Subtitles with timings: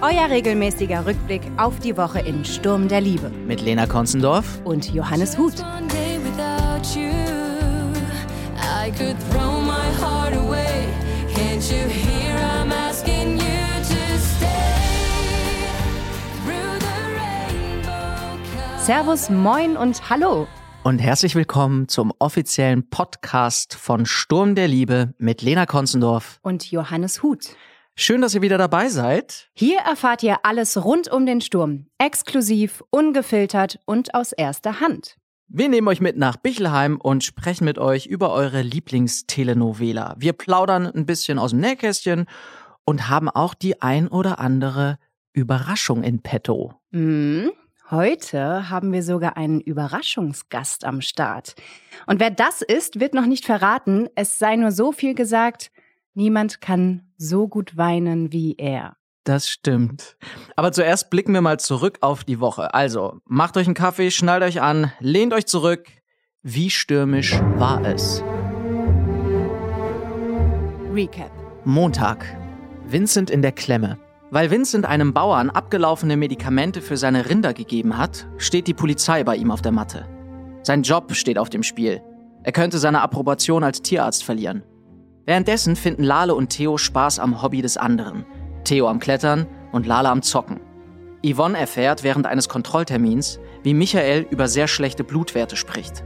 [0.00, 3.30] Euer regelmäßiger Rückblick auf die Woche in Sturm der Liebe.
[3.30, 4.60] Mit Lena Konzendorf.
[4.64, 5.56] Und Johannes Huth.
[18.84, 20.46] Servus, moin und hallo.
[20.84, 26.38] Und herzlich willkommen zum offiziellen Podcast von Sturm der Liebe mit Lena Konzendorf.
[26.42, 27.56] Und Johannes Huth.
[28.00, 29.50] Schön, dass ihr wieder dabei seid.
[29.54, 31.86] Hier erfahrt ihr alles rund um den Sturm.
[31.98, 35.16] Exklusiv, ungefiltert und aus erster Hand.
[35.48, 40.14] Wir nehmen euch mit nach Bichelheim und sprechen mit euch über eure Lieblingstelenovela.
[40.16, 42.26] Wir plaudern ein bisschen aus dem Nähkästchen
[42.84, 45.00] und haben auch die ein oder andere
[45.32, 46.74] Überraschung in petto.
[46.92, 47.50] Hm,
[47.90, 51.56] heute haben wir sogar einen Überraschungsgast am Start.
[52.06, 54.08] Und wer das ist, wird noch nicht verraten.
[54.14, 55.72] Es sei nur so viel gesagt,
[56.14, 58.96] niemand kann so gut weinen wie er.
[59.24, 60.16] Das stimmt.
[60.56, 62.72] Aber zuerst blicken wir mal zurück auf die Woche.
[62.72, 65.86] Also, macht euch einen Kaffee, schnallt euch an, lehnt euch zurück.
[66.42, 68.22] Wie stürmisch war es?
[70.94, 71.30] Recap.
[71.66, 72.24] Montag.
[72.86, 73.98] Vincent in der Klemme.
[74.30, 79.36] Weil Vincent einem Bauern abgelaufene Medikamente für seine Rinder gegeben hat, steht die Polizei bei
[79.36, 80.06] ihm auf der Matte.
[80.62, 82.02] Sein Job steht auf dem Spiel.
[82.44, 84.62] Er könnte seine Approbation als Tierarzt verlieren.
[85.28, 88.24] Währenddessen finden Lale und Theo Spaß am Hobby des anderen.
[88.64, 90.58] Theo am Klettern und Lale am Zocken.
[91.22, 96.02] Yvonne erfährt während eines Kontrolltermins, wie Michael über sehr schlechte Blutwerte spricht.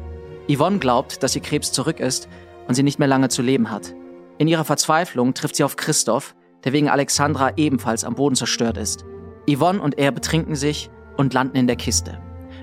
[0.53, 2.29] Yvonne glaubt, dass ihr Krebs zurück ist
[2.67, 3.95] und sie nicht mehr lange zu leben hat.
[4.39, 9.05] In ihrer Verzweiflung trifft sie auf Christoph, der wegen Alexandra ebenfalls am Boden zerstört ist.
[9.49, 12.21] Yvonne und er betrinken sich und landen in der Kiste,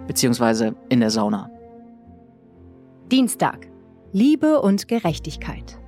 [0.08, 1.50] beziehungsweise in der Sauna.
[3.10, 3.70] Dienstag.
[4.12, 5.79] Liebe und Gerechtigkeit.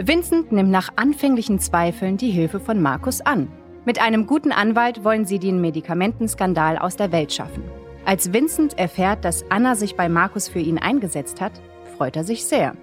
[0.00, 3.48] Vincent nimmt nach anfänglichen Zweifeln die Hilfe von Markus an.
[3.84, 7.64] Mit einem guten Anwalt wollen sie den Medikamentenskandal aus der Welt schaffen.
[8.04, 11.50] Als Vincent erfährt, dass Anna sich bei Markus für ihn eingesetzt hat,
[11.96, 12.76] freut er sich sehr.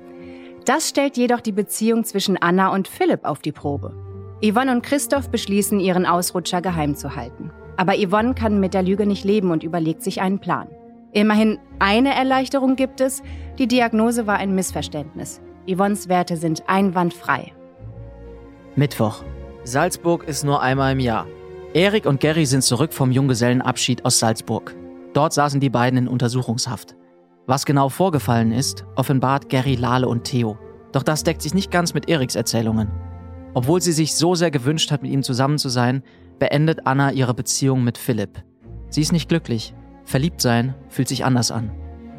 [0.65, 3.93] Das stellt jedoch die Beziehung zwischen Anna und Philipp auf die Probe.
[4.43, 7.49] Yvonne und Christoph beschließen, ihren Ausrutscher geheim zu halten.
[7.77, 10.67] Aber Yvonne kann mit der Lüge nicht leben und überlegt sich einen Plan.
[11.13, 13.23] Immerhin eine Erleichterung gibt es,
[13.57, 15.39] die Diagnose war ein Missverständnis.
[15.67, 17.53] Yvonnes Werte sind einwandfrei.
[18.75, 19.23] Mittwoch.
[19.63, 21.25] Salzburg ist nur einmal im Jahr.
[21.73, 24.75] Erik und Gary sind zurück vom Junggesellenabschied aus Salzburg.
[25.13, 26.95] Dort saßen die beiden in Untersuchungshaft.
[27.47, 30.57] Was genau vorgefallen ist, offenbart Gary, Lale und Theo.
[30.91, 32.91] Doch das deckt sich nicht ganz mit Eriks Erzählungen.
[33.53, 36.03] Obwohl sie sich so sehr gewünscht hat, mit ihm zusammen zu sein,
[36.39, 38.43] beendet Anna ihre Beziehung mit Philipp.
[38.89, 39.73] Sie ist nicht glücklich.
[40.03, 41.71] Verliebt sein fühlt sich anders an.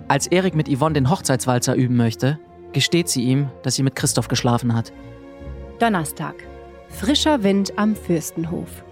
[0.08, 2.38] Als Erik mit Yvonne den Hochzeitswalzer üben möchte,
[2.72, 4.93] gesteht sie ihm, dass sie mit Christoph geschlafen hat.
[5.78, 6.34] Donnerstag.
[6.88, 8.84] Frischer Wind am Fürstenhof.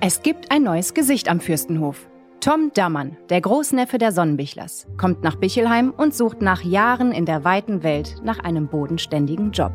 [0.00, 2.08] Es gibt ein neues Gesicht am Fürstenhof.
[2.40, 7.44] Tom Dammann, der Großneffe der Sonnenbichlers, kommt nach Bichelheim und sucht nach Jahren in der
[7.44, 9.72] weiten Welt nach einem bodenständigen Job.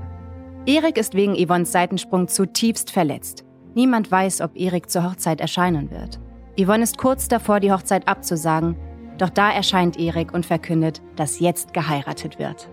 [0.66, 3.46] Erik ist wegen Yvonnes Seitensprung zutiefst verletzt.
[3.76, 6.20] Niemand weiß, ob Erik zur Hochzeit erscheinen wird.
[6.60, 8.76] Yvonne ist kurz davor, die Hochzeit abzusagen,
[9.20, 12.68] doch da erscheint Erik und verkündet, dass jetzt geheiratet wird.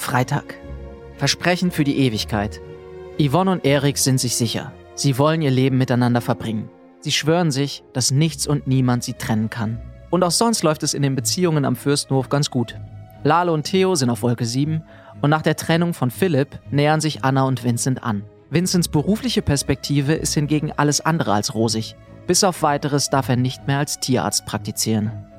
[0.00, 0.54] Freitag.
[1.18, 2.60] Versprechen für die Ewigkeit.
[3.18, 4.72] Yvonne und Erik sind sich sicher.
[4.94, 6.70] Sie wollen ihr Leben miteinander verbringen.
[7.00, 9.78] Sie schwören sich, dass nichts und niemand sie trennen kann.
[10.08, 12.76] Und auch sonst läuft es in den Beziehungen am Fürstenhof ganz gut.
[13.24, 14.82] Lale und Theo sind auf Wolke 7
[15.20, 18.24] und nach der Trennung von Philipp nähern sich Anna und Vincent an.
[18.48, 21.94] Vincents berufliche Perspektive ist hingegen alles andere als rosig.
[22.26, 25.29] Bis auf weiteres darf er nicht mehr als Tierarzt praktizieren.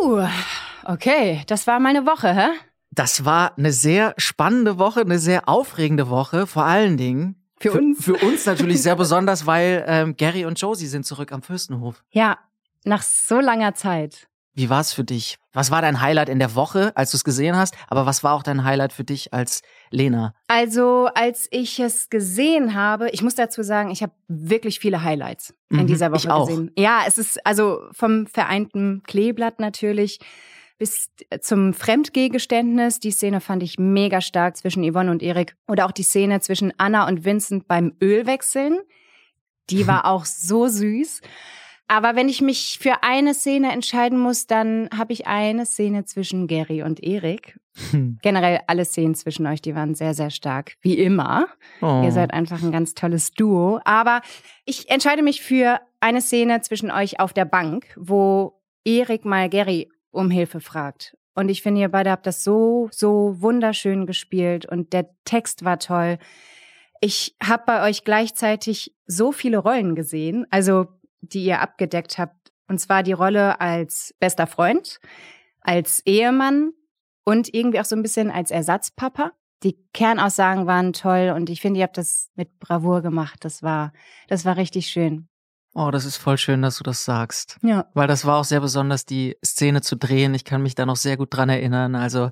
[0.00, 0.26] Puh,
[0.84, 2.48] okay, das war meine Woche, hä?
[2.90, 7.36] Das war eine sehr spannende Woche, eine sehr aufregende Woche, vor allen Dingen.
[7.58, 8.02] Für uns.
[8.02, 12.02] Für uns natürlich sehr besonders, weil ähm, Gary und Josie sind zurück am Fürstenhof.
[12.10, 12.38] Ja,
[12.84, 14.29] nach so langer Zeit.
[14.54, 15.36] Wie war es für dich?
[15.52, 17.74] Was war dein Highlight in der Woche, als du es gesehen hast?
[17.88, 20.34] Aber was war auch dein Highlight für dich als Lena?
[20.48, 25.54] Also, als ich es gesehen habe, ich muss dazu sagen, ich habe wirklich viele Highlights
[25.70, 26.46] in Mhm, dieser Woche ich auch.
[26.48, 26.72] gesehen.
[26.76, 30.18] Ja, es ist also vom vereinten Kleeblatt natürlich
[30.78, 31.10] bis
[31.40, 33.00] zum Fremdgehgeständnis.
[33.00, 35.54] Die Szene fand ich mega stark zwischen Yvonne und Erik.
[35.68, 38.78] Oder auch die Szene zwischen Anna und Vincent beim Ölwechseln.
[39.68, 41.20] Die war auch so süß.
[41.90, 46.46] Aber wenn ich mich für eine Szene entscheiden muss, dann habe ich eine Szene zwischen
[46.46, 47.58] Gary und Erik.
[48.22, 50.76] Generell alle Szenen zwischen euch, die waren sehr, sehr stark.
[50.82, 51.48] Wie immer.
[51.82, 52.02] Oh.
[52.04, 53.80] Ihr seid einfach ein ganz tolles Duo.
[53.84, 54.20] Aber
[54.64, 59.90] ich entscheide mich für eine Szene zwischen euch auf der Bank, wo Erik mal Gary
[60.12, 61.16] um Hilfe fragt.
[61.34, 65.80] Und ich finde, ihr beide habt das so, so wunderschön gespielt und der Text war
[65.80, 66.18] toll.
[67.00, 70.86] Ich habe bei euch gleichzeitig so viele Rollen gesehen, also
[71.20, 72.52] die ihr abgedeckt habt.
[72.68, 75.00] Und zwar die Rolle als bester Freund,
[75.60, 76.72] als Ehemann
[77.24, 79.32] und irgendwie auch so ein bisschen als Ersatzpapa.
[79.62, 83.44] Die Kernaussagen waren toll und ich finde, ihr habt das mit Bravour gemacht.
[83.44, 83.92] Das war,
[84.28, 85.28] das war richtig schön.
[85.74, 87.58] oh, das ist voll schön, dass du das sagst.
[87.62, 87.86] Ja.
[87.92, 90.34] Weil das war auch sehr besonders, die Szene zu drehen.
[90.34, 91.94] Ich kann mich da noch sehr gut dran erinnern.
[91.94, 92.30] Also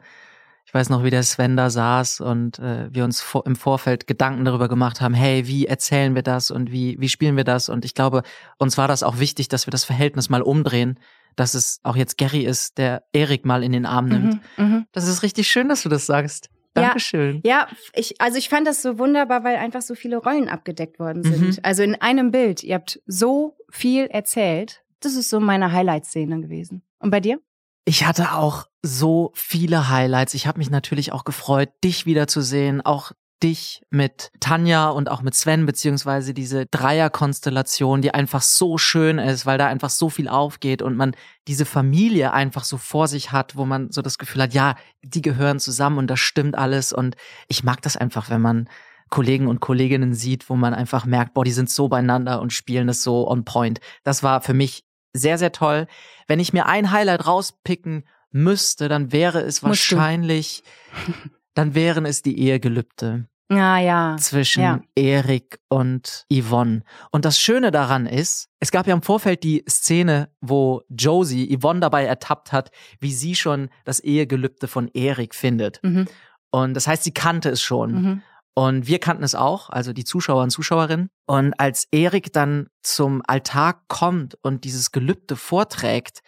[0.69, 4.07] ich weiß noch, wie der Sven da saß und äh, wir uns vor, im Vorfeld
[4.07, 7.71] Gedanken darüber gemacht haben, hey, wie erzählen wir das und wie, wie spielen wir das?
[7.71, 8.23] Und ich glaube,
[8.59, 11.01] uns war das auch wichtig, dass wir das Verhältnis mal umdrehen,
[11.37, 14.41] dass es auch jetzt Gary ist, der Erik mal in den Arm nimmt.
[14.59, 14.87] Mhm, mhm.
[14.93, 16.51] Das ist richtig schön, dass du das sagst.
[16.77, 16.83] Ja.
[16.83, 17.41] Dankeschön.
[17.47, 21.23] Ja, ich, also ich fand das so wunderbar, weil einfach so viele Rollen abgedeckt worden
[21.23, 21.41] sind.
[21.41, 21.59] Mhm.
[21.63, 22.63] Also in einem Bild.
[22.63, 24.83] Ihr habt so viel erzählt.
[25.01, 26.83] Das ist so meine Highlight-Szene gewesen.
[26.99, 27.41] Und bei dir?
[27.89, 30.35] Ich hatte auch so viele Highlights.
[30.35, 33.13] Ich habe mich natürlich auch gefreut, dich wiederzusehen, auch
[33.43, 39.47] dich mit Tanja und auch mit Sven, beziehungsweise diese Dreierkonstellation, die einfach so schön ist,
[39.47, 43.57] weil da einfach so viel aufgeht und man diese Familie einfach so vor sich hat,
[43.57, 46.93] wo man so das Gefühl hat, ja, die gehören zusammen und das stimmt alles.
[46.93, 48.69] Und ich mag das einfach, wenn man
[49.09, 52.87] Kollegen und Kolleginnen sieht, wo man einfach merkt, boah, die sind so beieinander und spielen
[52.87, 53.81] das so on point.
[54.05, 54.85] Das war für mich
[55.19, 55.87] sehr, sehr toll.
[56.27, 59.97] Wenn ich mir ein Highlight rauspicken müsste, dann wäre es Musst du.
[59.97, 60.63] wahrscheinlich,
[61.55, 64.17] dann wären es die Ehegelübde Ah ja.
[64.19, 64.81] zwischen Ja.
[64.95, 66.83] Erik und Yvonne.
[67.11, 71.81] Und das Schöne daran ist, es gab ja im Vorfeld die Szene, wo Josie Yvonne
[71.81, 75.81] dabei ertappt hat, wie sie schon das Ehegelübde von Erik findet.
[75.83, 76.07] Mhm.
[76.51, 77.93] Und das heißt, sie kannte es schon.
[77.93, 78.23] Mhm.
[78.59, 81.11] Und wir kannten es auch, also die Zuschauer und Zuschauerinnen.
[81.27, 86.23] Und als Erik dann zum Altar kommt und dieses Gelübde vorträgt,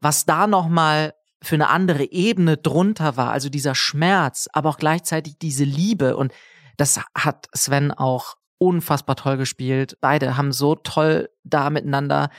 [0.00, 5.38] was da nochmal für eine andere Ebene drunter war, also dieser Schmerz, aber auch gleichzeitig
[5.38, 6.16] diese Liebe.
[6.16, 6.32] Und
[6.76, 9.96] das hat Sven auch unfassbar toll gespielt.
[10.00, 12.30] Beide haben so toll da miteinander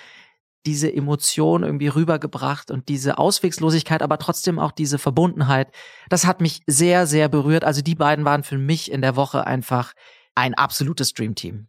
[0.68, 5.72] diese Emotion irgendwie rübergebracht und diese Auswegslosigkeit, aber trotzdem auch diese Verbundenheit.
[6.10, 7.64] Das hat mich sehr, sehr berührt.
[7.64, 9.94] Also die beiden waren für mich in der Woche einfach
[10.36, 11.68] ein absolutes Dreamteam.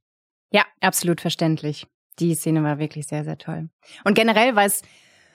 [0.51, 1.87] Ja, absolut verständlich.
[2.19, 3.69] Die Szene war wirklich sehr, sehr toll.
[4.03, 4.83] Und generell war es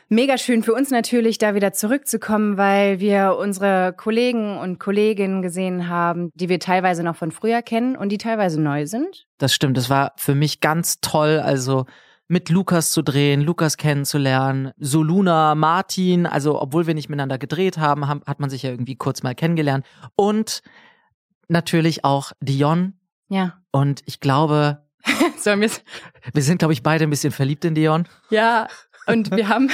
[0.09, 5.87] mega schön für uns natürlich, da wieder zurückzukommen, weil wir unsere Kollegen und Kolleginnen gesehen
[5.87, 9.25] haben, die wir teilweise noch von früher kennen und die teilweise neu sind.
[9.37, 9.77] Das stimmt.
[9.77, 11.39] Das war für mich ganz toll.
[11.39, 11.85] Also
[12.27, 18.07] mit Lukas zu drehen, Lukas kennenzulernen, Soluna, Martin, also obwohl wir nicht miteinander gedreht haben,
[18.07, 19.85] hat man sich ja irgendwie kurz mal kennengelernt.
[20.15, 20.61] Und
[21.47, 22.93] natürlich auch Dion.
[23.29, 23.59] Ja.
[23.71, 24.83] Und ich glaube,
[25.37, 25.69] Sollen wir
[26.33, 28.07] wir sind, glaube ich, beide ein bisschen verliebt in Dion.
[28.29, 28.67] Ja,
[29.05, 29.69] und wir haben,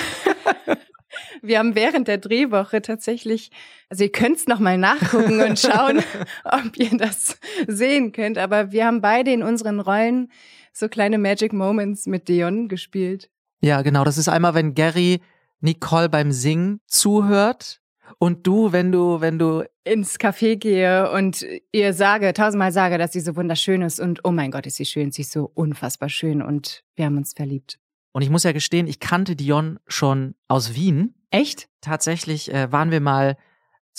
[1.41, 3.51] wir haben während der Drehwoche tatsächlich,
[3.89, 5.99] also ihr könnt's noch mal nachgucken und schauen,
[6.43, 10.31] ob ihr das sehen könnt, aber wir haben beide in unseren Rollen
[10.73, 13.29] so kleine Magic Moments mit Dion gespielt.
[13.61, 14.03] Ja, genau.
[14.03, 15.21] Das ist einmal, wenn Gary
[15.61, 17.81] Nicole beim Singen zuhört
[18.17, 23.11] und du, wenn du, wenn du, Ins Café gehe und ihr sage, tausendmal sage, dass
[23.11, 26.09] sie so wunderschön ist und oh mein Gott, ist sie schön, sie ist so unfassbar
[26.09, 27.79] schön und wir haben uns verliebt.
[28.11, 31.15] und ich muss ja gestehen, ich kannte Dion schon aus Wien.
[31.31, 31.69] Echt?
[31.81, 33.35] Tatsächlich äh, waren wir mal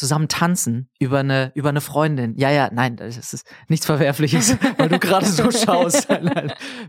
[0.01, 2.35] zusammen tanzen über eine über eine Freundin.
[2.37, 6.09] Ja, ja, nein, das ist nichts Verwerfliches, weil du gerade so schaust.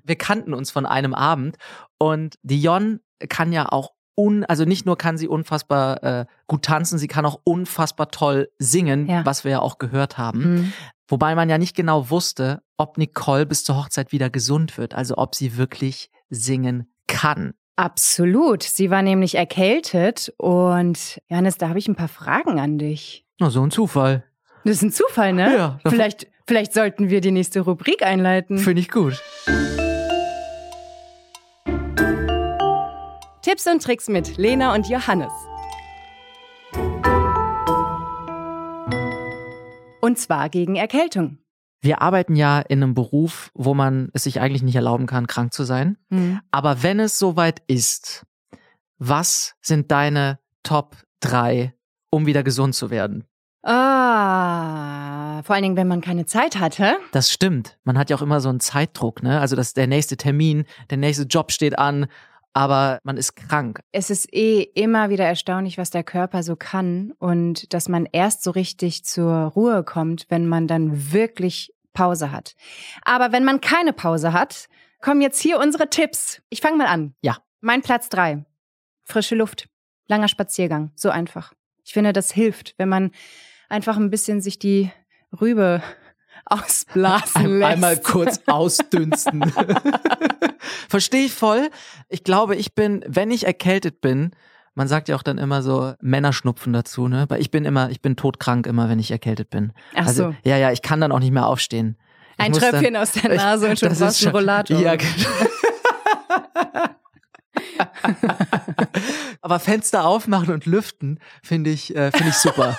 [0.04, 1.58] Wir kannten uns von einem Abend
[2.00, 6.98] und Dion kann ja auch un, also nicht nur kann sie unfassbar äh, gut tanzen,
[6.98, 9.26] sie kann auch unfassbar toll singen, Ja.
[9.26, 10.40] was wir ja auch gehört haben.
[10.56, 10.74] Mhm.
[11.08, 15.18] Wobei man ja nicht genau wusste, ob Nicole bis zur Hochzeit wieder gesund wird, also
[15.18, 17.54] ob sie wirklich singen kann.
[17.76, 18.64] Absolut.
[18.64, 23.26] Sie war nämlich erkältet und Johannes, da habe ich ein paar Fragen an dich.
[23.40, 24.24] Na, so ein Zufall.
[24.64, 25.56] Das ist ein Zufall, ne?
[25.56, 28.60] Ja, Vielleicht, vielleicht sollten wir die nächste Rubrik einleiten.
[28.60, 29.22] Finde ich gut.
[33.42, 35.32] Tipps und Tricks mit Lena und Johannes.
[40.02, 41.41] Und zwar gegen Erkältung.
[41.82, 45.52] Wir arbeiten ja in einem Beruf, wo man es sich eigentlich nicht erlauben kann, krank
[45.52, 45.98] zu sein.
[46.10, 46.40] Hm.
[46.52, 48.24] Aber wenn es soweit ist,
[49.00, 51.74] was sind deine Top 3,
[52.12, 53.26] um wieder gesund zu werden?
[53.64, 56.98] Ah, vor allen Dingen, wenn man keine Zeit hatte.
[57.12, 57.78] Das stimmt.
[57.84, 59.40] Man hat ja auch immer so einen Zeitdruck, ne?
[59.40, 62.08] Also dass der nächste Termin, der nächste Job steht an,
[62.54, 63.82] aber man ist krank.
[63.92, 68.44] Es ist eh immer wieder erstaunlich, was der Körper so kann und dass man erst
[68.44, 72.56] so richtig zur Ruhe kommt, wenn man dann wirklich Pause hat.
[73.04, 74.68] Aber wenn man keine Pause hat,
[75.02, 76.42] kommen jetzt hier unsere Tipps.
[76.50, 77.16] Ich fange mal an.
[77.22, 77.38] Ja.
[77.60, 78.46] Mein Platz drei.
[79.04, 79.68] Frische Luft.
[80.08, 80.92] Langer Spaziergang.
[80.96, 81.54] So einfach.
[81.84, 83.12] Ich finde, das hilft, wenn man
[83.70, 84.92] einfach ein bisschen sich die
[85.40, 85.82] Rübe
[86.46, 87.72] ausblasen Ein, lässt.
[87.72, 89.52] einmal kurz ausdünsten.
[90.90, 91.70] Verstehe ich voll.
[92.10, 94.32] Ich glaube, ich bin, wenn ich erkältet bin,
[94.74, 97.26] man sagt ja auch dann immer so Männerschnupfen dazu, ne?
[97.30, 99.74] Weil ich bin immer, ich bin todkrank immer, wenn ich erkältet bin.
[99.96, 100.36] Ach also, so.
[100.44, 101.98] Ja, ja, ich kann dann auch nicht mehr aufstehen.
[102.38, 104.80] Ich Ein muss dann- Tröpfchen aus der Nase und schon einen schon- Rollator.
[104.80, 105.12] Ja, genau.
[109.42, 112.78] Aber Fenster aufmachen und lüften finde ich, äh, finde ich super.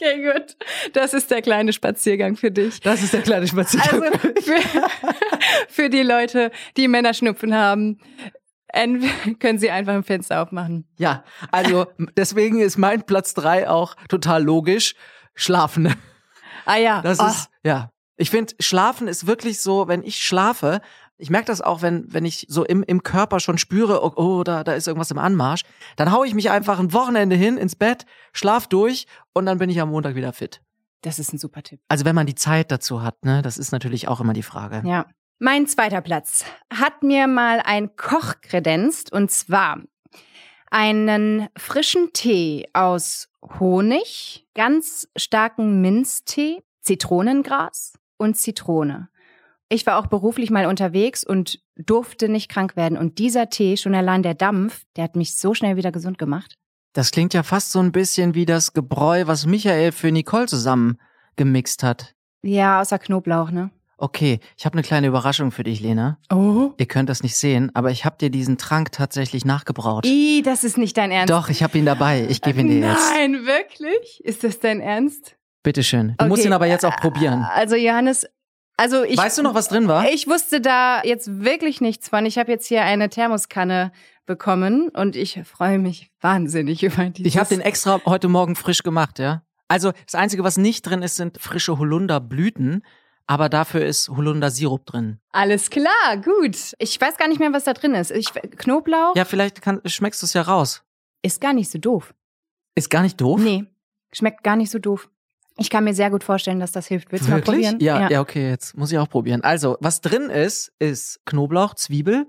[0.00, 0.56] Okay, gut.
[0.92, 2.80] Das ist der kleine Spaziergang für dich.
[2.80, 4.02] Das ist der kleine Spaziergang.
[4.02, 4.60] Also für,
[5.68, 7.98] für die Leute, die Männerschnupfen haben,
[8.72, 10.86] können sie einfach ein Fenster aufmachen.
[10.98, 11.86] Ja, also
[12.16, 14.94] deswegen ist mein Platz drei auch total logisch.
[15.34, 15.94] Schlafen.
[16.64, 17.00] Ah ja.
[17.02, 17.90] Das oh, ist, ja.
[18.16, 20.80] Ich finde, Schlafen ist wirklich so, wenn ich schlafe,
[21.18, 24.44] ich merke das auch, wenn, wenn ich so im, im Körper schon spüre, oh, oh
[24.44, 25.62] da, da ist irgendwas im Anmarsch,
[25.96, 29.68] dann haue ich mich einfach ein Wochenende hin ins Bett, schlaf durch und dann bin
[29.68, 30.62] ich am Montag wieder fit.
[31.02, 31.80] das ist ein super Tipp.
[31.88, 34.82] Also wenn man die Zeit dazu hat, ne, das ist natürlich auch immer die Frage.
[34.86, 35.06] Ja.
[35.40, 39.78] Mein zweiter Platz hat mir mal ein Koch kredenzt und zwar
[40.68, 43.28] einen frischen Tee aus
[43.60, 49.10] Honig, ganz starken Minztee, Zitronengras und Zitrone.
[49.70, 52.96] Ich war auch beruflich mal unterwegs und durfte nicht krank werden.
[52.96, 56.54] Und dieser Tee, schon allein der Dampf, der hat mich so schnell wieder gesund gemacht.
[56.94, 60.98] Das klingt ja fast so ein bisschen wie das Gebräu, was Michael für Nicole zusammen
[61.36, 62.14] gemixt hat.
[62.42, 63.70] Ja, außer Knoblauch, ne?
[64.00, 66.18] Okay, ich habe eine kleine Überraschung für dich, Lena.
[66.32, 66.70] Oh.
[66.78, 70.06] Ihr könnt das nicht sehen, aber ich habe dir diesen Trank tatsächlich nachgebraut.
[70.06, 71.30] I, das ist nicht dein Ernst.
[71.30, 72.24] Doch, ich habe ihn dabei.
[72.28, 73.10] Ich gebe ihn dir jetzt.
[73.12, 74.24] Nein, wirklich?
[74.24, 75.36] Ist das dein Ernst?
[75.64, 76.14] Bitteschön.
[76.16, 77.44] Du musst Okay, ihn aber jetzt auch probieren.
[77.52, 78.24] Also Johannes,
[78.78, 80.08] also ich weißt du noch, was drin war?
[80.10, 82.24] Ich wusste da jetzt wirklich nichts von.
[82.24, 83.92] Ich habe jetzt hier eine Thermoskanne
[84.24, 87.32] bekommen und ich freue mich wahnsinnig über dieses.
[87.32, 89.42] Ich habe den extra heute Morgen frisch gemacht, ja.
[89.66, 92.82] Also das Einzige, was nicht drin ist, sind frische Holunderblüten,
[93.26, 95.18] aber dafür ist Holundersirup drin.
[95.32, 96.56] Alles klar, gut.
[96.78, 98.10] Ich weiß gar nicht mehr, was da drin ist.
[98.10, 100.84] Ich, Knoblauch Ja, vielleicht kann, schmeckst du es ja raus.
[101.22, 102.14] ist gar nicht so doof.
[102.74, 103.40] Ist gar nicht doof.
[103.42, 103.64] Nee,
[104.12, 105.10] schmeckt gar nicht so doof.
[105.60, 107.10] Ich kann mir sehr gut vorstellen, dass das hilft.
[107.10, 107.78] Willst du mal probieren?
[107.80, 109.42] Ja, ja, okay, jetzt muss ich auch probieren.
[109.42, 112.26] Also, was drin ist, ist Knoblauch, Zwiebel.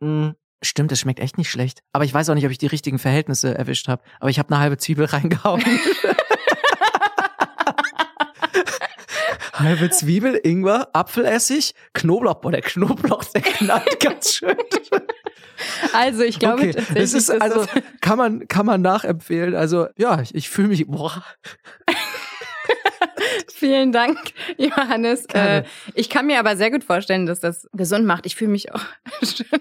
[0.00, 0.30] Mm,
[0.62, 1.80] stimmt, es schmeckt echt nicht schlecht.
[1.92, 4.02] Aber ich weiß auch nicht, ob ich die richtigen Verhältnisse erwischt habe.
[4.20, 5.64] Aber ich habe eine halbe Zwiebel reingehauen.
[9.54, 12.40] halbe Zwiebel, Ingwer, Apfelessig, Knoblauch.
[12.40, 14.54] Boah, der Knoblauch, der knallt ganz schön.
[15.92, 19.54] Also ich glaube, okay, es ist also das kann man kann man nachempfehlen.
[19.54, 21.24] Also ja, ich, ich fühle mich boah,
[23.52, 24.18] Vielen Dank,
[24.58, 25.26] Johannes.
[25.32, 25.64] Äh,
[25.94, 28.26] ich kann mir aber sehr gut vorstellen, dass das gesund macht.
[28.26, 28.82] Ich fühle mich auch
[29.22, 29.60] schön.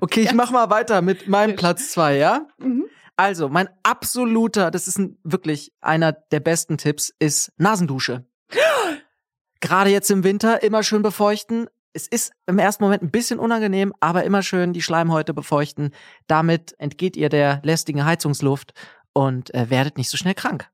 [0.00, 2.46] Okay, ich mach mal weiter mit meinem Platz zwei, ja?
[2.58, 2.86] Mhm.
[3.16, 8.24] Also, mein absoluter, das ist ein, wirklich einer der besten Tipps, ist Nasendusche.
[9.60, 11.68] Gerade jetzt im Winter immer schön befeuchten.
[11.92, 15.90] Es ist im ersten Moment ein bisschen unangenehm, aber immer schön die Schleimhäute befeuchten.
[16.28, 18.72] Damit entgeht ihr der lästigen Heizungsluft
[19.12, 20.70] und äh, werdet nicht so schnell krank.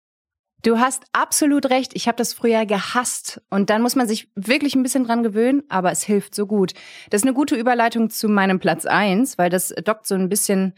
[0.63, 1.93] Du hast absolut recht.
[1.95, 3.41] Ich habe das früher gehasst.
[3.51, 6.73] Und dann muss man sich wirklich ein bisschen dran gewöhnen, aber es hilft so gut.
[7.11, 10.75] Das ist eine gute Überleitung zu meinem Platz eins, weil das dockt so ein bisschen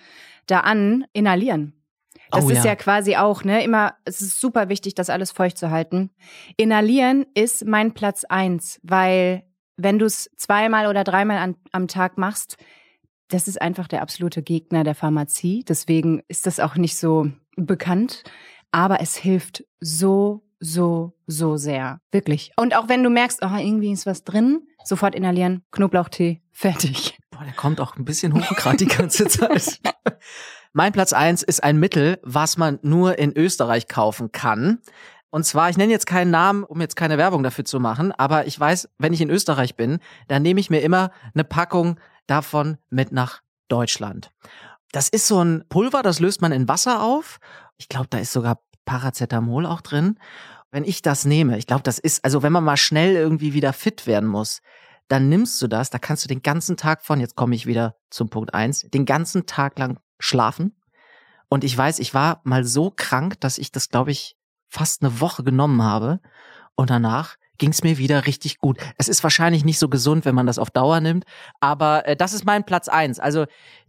[0.46, 1.06] da an.
[1.12, 1.74] Inhalieren.
[2.30, 2.66] Das Oh ist ja.
[2.66, 6.10] ja quasi auch, ne, immer, es ist super wichtig, das alles feucht zu halten.
[6.56, 9.44] Inhalieren ist mein Platz eins, weil
[9.76, 12.56] wenn du es zweimal oder dreimal an, am Tag machst,
[13.28, 15.64] das ist einfach der absolute Gegner der Pharmazie.
[15.66, 18.24] Deswegen ist das auch nicht so bekannt.
[18.70, 22.00] Aber es hilft so, so, so sehr.
[22.10, 22.52] Wirklich.
[22.56, 27.18] Und auch wenn du merkst, oh, irgendwie ist was drin, sofort inhalieren, Knoblauchtee, fertig.
[27.30, 29.80] Boah, der kommt auch ein bisschen hoch gerade die ganze Zeit.
[30.72, 34.80] mein Platz eins ist ein Mittel, was man nur in Österreich kaufen kann.
[35.30, 38.46] Und zwar, ich nenne jetzt keinen Namen, um jetzt keine Werbung dafür zu machen, aber
[38.46, 42.78] ich weiß, wenn ich in Österreich bin, dann nehme ich mir immer eine Packung davon
[42.88, 44.30] mit nach Deutschland.
[44.92, 47.38] Das ist so ein Pulver, das löst man in Wasser auf.
[47.76, 50.18] Ich glaube, da ist sogar Paracetamol auch drin.
[50.70, 53.72] Wenn ich das nehme, ich glaube, das ist, also wenn man mal schnell irgendwie wieder
[53.72, 54.60] fit werden muss,
[55.08, 57.96] dann nimmst du das, da kannst du den ganzen Tag von, jetzt komme ich wieder
[58.10, 60.76] zum Punkt eins, den ganzen Tag lang schlafen.
[61.48, 64.36] Und ich weiß, ich war mal so krank, dass ich das, glaube ich,
[64.68, 66.20] fast eine Woche genommen habe.
[66.74, 68.78] Und danach ging es mir wieder richtig gut.
[68.96, 71.24] Es ist wahrscheinlich nicht so gesund, wenn man das auf Dauer nimmt,
[71.60, 73.18] aber äh, das ist mein Platz eins.
[73.18, 73.46] Also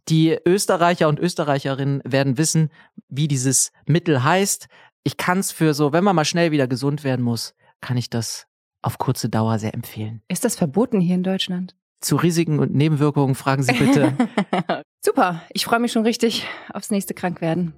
[0.08, 2.70] die Österreicher und Österreicherinnen werden wissen,
[3.10, 4.68] wie dieses Mittel heißt.
[5.04, 8.10] Ich kann es für so, wenn man mal schnell wieder gesund werden muss, kann ich
[8.10, 8.48] das
[8.82, 10.22] auf kurze Dauer sehr empfehlen.
[10.28, 11.76] Ist das verboten hier in Deutschland?
[12.02, 14.14] Zu Risiken und Nebenwirkungen fragen Sie bitte.
[15.04, 17.74] Super, ich freue mich schon richtig aufs nächste Krankwerden.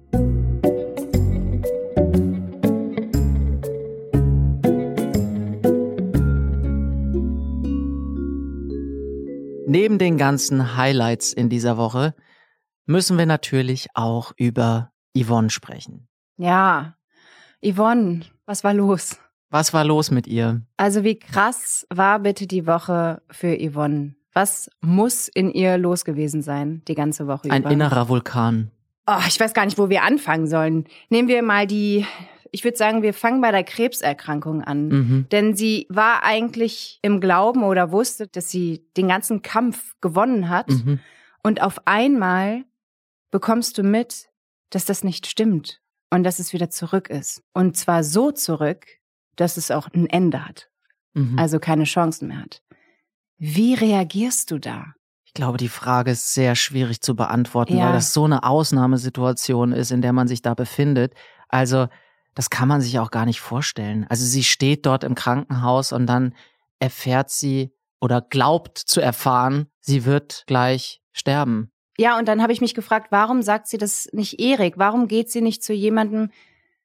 [9.72, 12.14] Neben den ganzen Highlights in dieser Woche
[12.84, 16.08] müssen wir natürlich auch über Yvonne sprechen.
[16.36, 16.94] Ja,
[17.64, 19.18] Yvonne, was war los?
[19.48, 20.60] Was war los mit ihr?
[20.76, 24.14] Also wie krass war bitte die Woche für Yvonne?
[24.34, 27.70] Was muss in ihr los gewesen sein, die ganze Woche Ein über?
[27.70, 28.70] innerer Vulkan.
[29.06, 30.84] Oh, ich weiß gar nicht, wo wir anfangen sollen.
[31.08, 32.04] Nehmen wir mal die,
[32.52, 34.88] ich würde sagen, wir fangen bei der Krebserkrankung an.
[34.88, 35.26] Mhm.
[35.32, 40.68] Denn sie war eigentlich im Glauben oder wusste, dass sie den ganzen Kampf gewonnen hat.
[40.68, 41.00] Mhm.
[41.42, 42.64] Und auf einmal
[43.30, 44.28] bekommst du mit,
[44.70, 45.80] dass das nicht stimmt
[46.10, 47.42] und dass es wieder zurück ist.
[47.54, 48.86] Und zwar so zurück,
[49.36, 50.68] dass es auch ein Ende hat,
[51.14, 51.38] Mhm.
[51.38, 52.62] also keine Chancen mehr hat.
[53.38, 54.92] Wie reagierst du da?
[55.24, 57.86] Ich glaube, die Frage ist sehr schwierig zu beantworten, Ja.
[57.86, 61.14] weil das so eine Ausnahmesituation ist, in der man sich da befindet.
[61.48, 61.88] Also,
[62.34, 64.06] das kann man sich auch gar nicht vorstellen.
[64.08, 66.34] Also, sie steht dort im Krankenhaus und dann
[66.78, 71.70] erfährt sie oder glaubt zu erfahren, sie wird gleich sterben.
[71.98, 74.74] Ja, und dann habe ich mich gefragt, warum sagt sie das nicht Erik?
[74.76, 76.30] Warum geht sie nicht zu jemandem,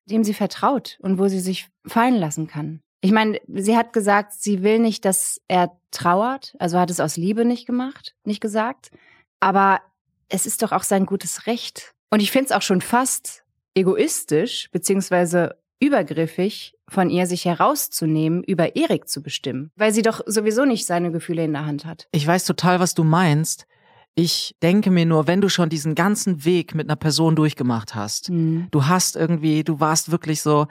[0.06, 2.82] dem sie vertraut und wo sie sich fallen lassen kann?
[3.02, 7.16] Ich meine, sie hat gesagt, sie will nicht, dass er trauert, also hat es aus
[7.16, 8.92] Liebe nicht gemacht, nicht gesagt.
[9.40, 9.82] Aber
[10.30, 11.94] es ist doch auch sein gutes Recht.
[12.10, 13.44] Und ich finde es auch schon fast
[13.78, 20.66] egoistisch, beziehungsweise übergriffig von ihr, sich herauszunehmen, über Erik zu bestimmen, weil sie doch sowieso
[20.66, 22.08] nicht seine Gefühle in der Hand hat.
[22.12, 23.68] Ich weiß total, was du meinst.
[24.16, 28.30] Ich denke mir nur, wenn du schon diesen ganzen Weg mit einer Person durchgemacht hast,
[28.30, 28.68] Hm.
[28.72, 30.66] du hast irgendwie, du warst wirklich so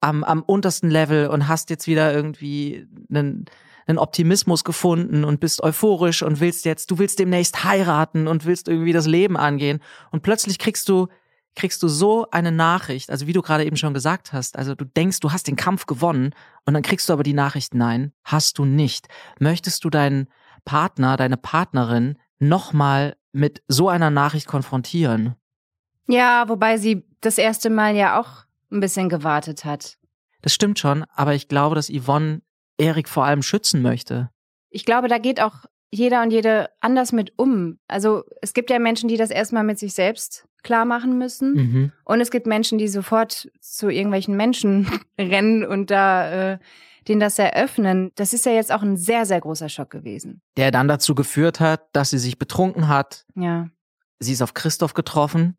[0.00, 3.46] am, am untersten Level und hast jetzt wieder irgendwie einen,
[3.88, 8.68] einen Optimismus gefunden und bist euphorisch und willst jetzt, du willst demnächst heiraten und willst
[8.68, 9.80] irgendwie das Leben angehen
[10.12, 11.08] und plötzlich kriegst du
[11.54, 14.84] kriegst du so eine Nachricht, also wie du gerade eben schon gesagt hast, also du
[14.84, 16.34] denkst, du hast den Kampf gewonnen
[16.64, 19.08] und dann kriegst du aber die Nachricht, nein, hast du nicht.
[19.38, 20.28] Möchtest du deinen
[20.64, 25.34] Partner, deine Partnerin nochmal mit so einer Nachricht konfrontieren?
[26.08, 29.98] Ja, wobei sie das erste Mal ja auch ein bisschen gewartet hat.
[30.40, 32.42] Das stimmt schon, aber ich glaube, dass Yvonne
[32.78, 34.30] Erik vor allem schützen möchte.
[34.70, 37.78] Ich glaube, da geht auch jeder und jede anders mit um.
[37.86, 41.54] Also es gibt ja Menschen, die das erstmal mit sich selbst klar machen müssen.
[41.54, 41.92] Mhm.
[42.04, 46.58] Und es gibt Menschen, die sofort zu irgendwelchen Menschen rennen und da äh,
[47.08, 48.10] denen das eröffnen.
[48.14, 50.40] Das ist ja jetzt auch ein sehr, sehr großer Schock gewesen.
[50.56, 53.26] Der dann dazu geführt hat, dass sie sich betrunken hat.
[53.34, 53.68] Ja.
[54.18, 55.56] Sie ist auf Christoph getroffen,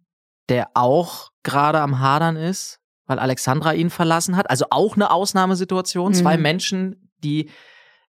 [0.50, 4.50] der auch gerade am Hadern ist, weil Alexandra ihn verlassen hat.
[4.50, 6.13] Also auch eine Ausnahmesituation.
[6.13, 6.15] Mhm.
[6.15, 7.50] Zwei Menschen, die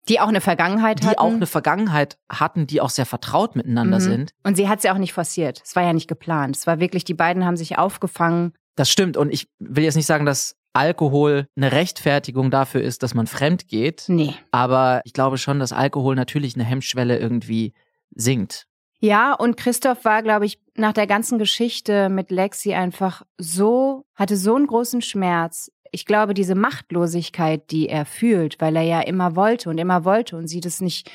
[0.07, 1.19] Die auch eine Vergangenheit die hatten.
[1.19, 4.03] auch eine Vergangenheit hatten, die auch sehr vertraut miteinander Mhm.
[4.03, 4.31] sind.
[4.43, 5.61] Und sie hat es ja auch nicht forciert.
[5.63, 6.55] Es war ja nicht geplant.
[6.55, 8.53] Es war wirklich, die beiden haben sich aufgefangen.
[8.75, 9.17] Das stimmt.
[9.17, 13.67] Und ich will jetzt nicht sagen, dass Alkohol eine Rechtfertigung dafür ist, dass man fremd
[13.67, 14.05] geht.
[14.07, 14.33] Nee.
[14.51, 17.73] Aber ich glaube schon, dass Alkohol natürlich eine Hemmschwelle irgendwie
[18.15, 18.65] sinkt.
[19.01, 24.35] Ja, und Christoph war, glaube ich, nach der ganzen Geschichte mit Lexi einfach so, hatte
[24.37, 25.71] so einen großen Schmerz.
[25.91, 30.37] Ich glaube, diese Machtlosigkeit, die er fühlt, weil er ja immer wollte und immer wollte
[30.37, 31.11] und sie das nicht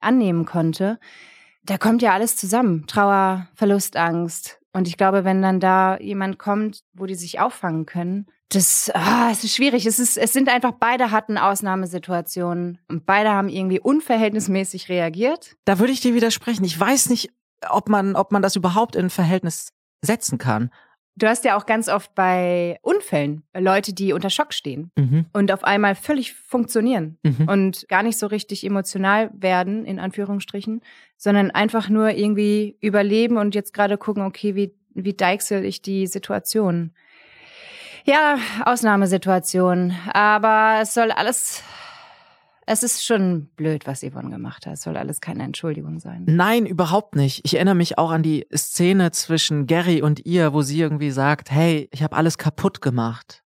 [0.00, 0.98] annehmen konnte,
[1.64, 2.86] da kommt ja alles zusammen.
[2.86, 4.60] Trauer, Verlustangst.
[4.72, 9.30] Und ich glaube, wenn dann da jemand kommt, wo die sich auffangen können, das ah,
[9.32, 9.86] es ist schwierig.
[9.86, 15.56] Es, ist, es sind einfach beide hatten Ausnahmesituationen und beide haben irgendwie unverhältnismäßig reagiert.
[15.64, 16.64] Da würde ich dir widersprechen.
[16.64, 17.30] Ich weiß nicht,
[17.68, 20.70] ob man, ob man das überhaupt in Verhältnis setzen kann.
[21.18, 25.24] Du hast ja auch ganz oft bei Unfällen Leute, die unter Schock stehen Mhm.
[25.32, 27.48] und auf einmal völlig funktionieren Mhm.
[27.48, 30.82] und gar nicht so richtig emotional werden, in Anführungsstrichen,
[31.16, 36.06] sondern einfach nur irgendwie überleben und jetzt gerade gucken, okay, wie, wie deichsel ich die
[36.06, 36.92] Situation.
[38.04, 39.94] Ja, Ausnahmesituation.
[40.12, 41.62] Aber es soll alles,
[42.68, 44.74] Es ist schon blöd, was Yvonne gemacht hat.
[44.74, 46.24] Es soll alles keine Entschuldigung sein.
[46.26, 47.42] Nein, überhaupt nicht.
[47.44, 51.52] Ich erinnere mich auch an die Szene zwischen Gary und ihr, wo sie irgendwie sagt,
[51.52, 53.44] hey, ich habe alles kaputt gemacht.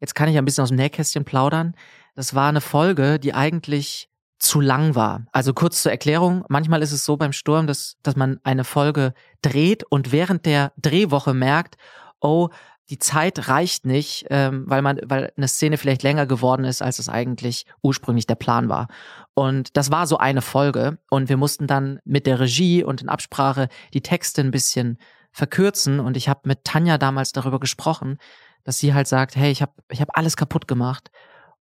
[0.00, 1.76] Jetzt kann ich ein bisschen aus dem Nähkästchen plaudern.
[2.16, 5.26] Das war eine Folge, die eigentlich zu lang war.
[5.30, 9.14] Also kurz zur Erklärung, manchmal ist es so beim Sturm, dass, dass man eine Folge
[9.40, 11.76] dreht und während der Drehwoche merkt,
[12.20, 12.48] oh,
[12.90, 16.98] die Zeit reicht nicht, ähm, weil man, weil eine Szene vielleicht länger geworden ist, als
[16.98, 18.88] es eigentlich ursprünglich der Plan war.
[19.34, 20.98] Und das war so eine Folge.
[21.10, 24.98] Und wir mussten dann mit der Regie und in Absprache die Texte ein bisschen
[25.32, 26.00] verkürzen.
[26.00, 28.18] Und ich habe mit Tanja damals darüber gesprochen,
[28.64, 31.10] dass sie halt sagt, hey, ich habe ich hab alles kaputt gemacht.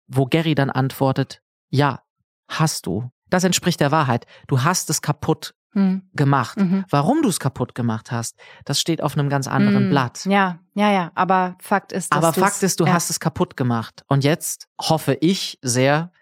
[0.07, 2.03] Wo Gary dann antwortet, ja,
[2.49, 3.11] hast du.
[3.31, 4.27] Das entspricht der Wahrheit.
[4.47, 6.03] Du hast es kaputt Hm.
[6.15, 6.57] gemacht.
[6.59, 6.85] Mhm.
[6.89, 9.91] Warum du es kaputt gemacht hast, das steht auf einem ganz anderen Hm.
[9.91, 10.25] Blatt.
[10.25, 11.13] Ja, ja, ja.
[11.15, 12.93] Aber Fakt ist, dass Aber Fakt ist, du ja.
[12.95, 14.05] hast es kaputt gemacht.
[14.09, 16.13] Und jetzt hoffe ich sehr,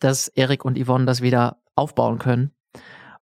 [0.00, 2.52] dass Erik und Yvonne das wieder aufbauen können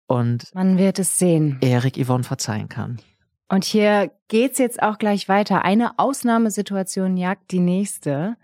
[0.08, 1.58] und Man wird es sehen.
[1.62, 3.00] Erik Yvonne verzeihen kann.
[3.48, 5.64] Und hier geht's jetzt auch gleich weiter.
[5.64, 8.38] Eine Ausnahmesituation jagt die nächste.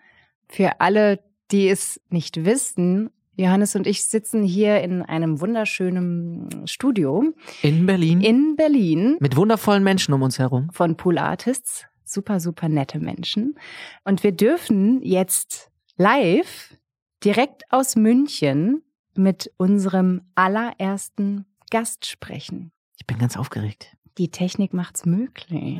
[0.47, 1.19] Für alle,
[1.51, 3.09] die es nicht wissen,
[3.41, 8.21] Johannes und ich sitzen hier in einem wunderschönen Studio In Berlin.
[8.21, 10.69] in Berlin mit wundervollen Menschen um uns herum.
[10.71, 11.85] von Pool Artists.
[12.03, 13.55] Super, super nette Menschen.
[14.03, 16.75] Und wir dürfen jetzt live
[17.23, 18.81] direkt aus München
[19.15, 22.71] mit unserem allerersten Gast sprechen.
[22.99, 23.95] Ich bin ganz aufgeregt.
[24.17, 25.79] Die Technik macht's möglich.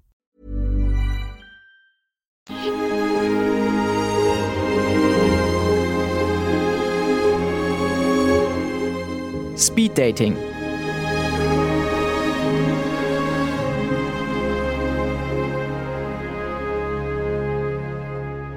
[9.61, 10.35] Speed Dating.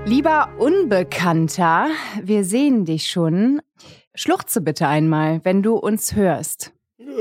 [0.07, 1.91] Lieber Unbekannter,
[2.23, 3.61] wir sehen dich schon.
[4.15, 6.73] Schluchze bitte einmal, wenn du uns hörst.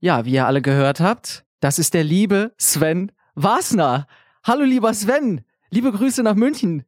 [0.00, 4.06] Ja, wie ihr alle gehört habt, das ist der liebe Sven Wasner.
[4.42, 5.46] Hallo lieber Sven.
[5.70, 6.84] Liebe Grüße nach München.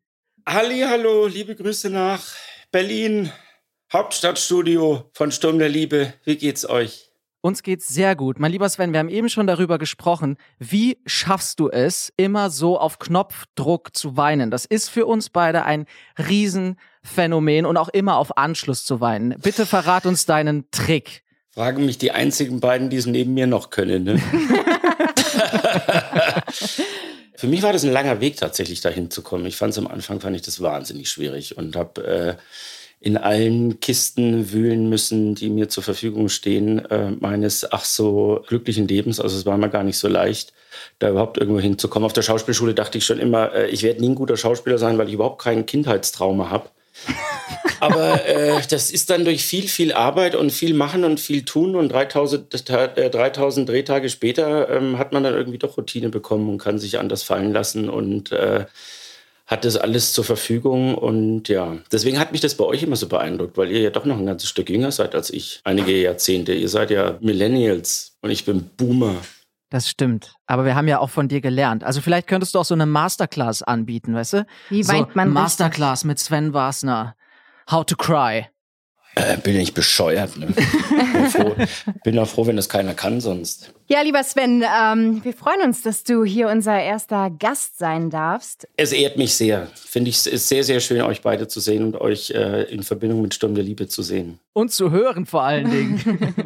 [0.47, 2.23] Halli, hallo, liebe Grüße nach
[2.71, 3.33] Berlin,
[3.93, 6.13] Hauptstadtstudio von Sturm der Liebe.
[6.25, 7.13] Wie geht's euch?
[7.41, 8.41] Uns geht's sehr gut.
[8.41, 10.39] Mein lieber Sven, wir haben eben schon darüber gesprochen.
[10.59, 14.51] Wie schaffst du es, immer so auf Knopfdruck zu weinen?
[14.51, 15.87] Das ist für uns beide ein
[16.19, 19.39] Riesenphänomen und auch immer auf Anschluss zu weinen.
[19.41, 21.23] Bitte verrat uns deinen Trick.
[21.51, 24.03] Fragen mich die einzigen beiden, die es neben mir noch können.
[24.03, 24.21] Ne?
[27.37, 29.47] Für mich war das ein langer Weg tatsächlich dahin zu kommen.
[29.47, 32.35] Ich fand es am Anfang fand ich das wahnsinnig schwierig und habe äh,
[33.01, 38.89] in allen Kisten wühlen müssen, die mir zur Verfügung stehen, äh, meines ach so glücklichen
[38.89, 39.21] Lebens.
[39.21, 40.53] Also es war mir gar nicht so leicht,
[40.99, 42.07] da überhaupt irgendwo hinzukommen.
[42.07, 44.99] Auf der Schauspielschule dachte ich schon immer, äh, ich werde nie ein guter Schauspieler sein,
[44.99, 46.71] weil ich überhaupt keinen Kindheitstrauma habe.
[47.81, 51.77] Aber äh, das ist dann durch viel, viel Arbeit und viel Machen und viel Tun
[51.77, 56.49] und 3000, Ta- äh, 3000 Drehtage später ähm, hat man dann irgendwie doch Routine bekommen
[56.49, 58.65] und kann sich anders fallen lassen und äh,
[59.47, 60.95] hat das alles zur Verfügung.
[60.95, 64.05] Und ja, deswegen hat mich das bei euch immer so beeindruckt, weil ihr ja doch
[64.05, 65.61] noch ein ganzes Stück jünger seid als ich.
[65.65, 66.53] Einige Jahrzehnte.
[66.53, 69.17] Ihr seid ja Millennials und ich bin Boomer.
[69.71, 70.35] Das stimmt.
[70.47, 71.83] Aber wir haben ja auch von dir gelernt.
[71.83, 74.47] Also vielleicht könntest du auch so eine Masterclass anbieten, weißt du?
[74.69, 77.17] Wie so, weint man Masterclass mit Sven Wasner.
[77.71, 78.47] How to cry.
[79.19, 80.37] Äh, bin ich bescheuert.
[80.37, 80.49] Ne?
[80.49, 81.57] bin, froh,
[82.05, 83.73] bin auch froh, wenn das keiner kann sonst.
[83.89, 88.69] Ja, lieber Sven, ähm, wir freuen uns, dass du hier unser erster Gast sein darfst.
[88.77, 89.69] Es ehrt mich sehr.
[89.75, 93.23] Finde ich es sehr, sehr schön, euch beide zu sehen und euch äh, in Verbindung
[93.23, 94.39] mit Sturm der Liebe zu sehen.
[94.53, 96.35] Und zu hören vor allen Dingen.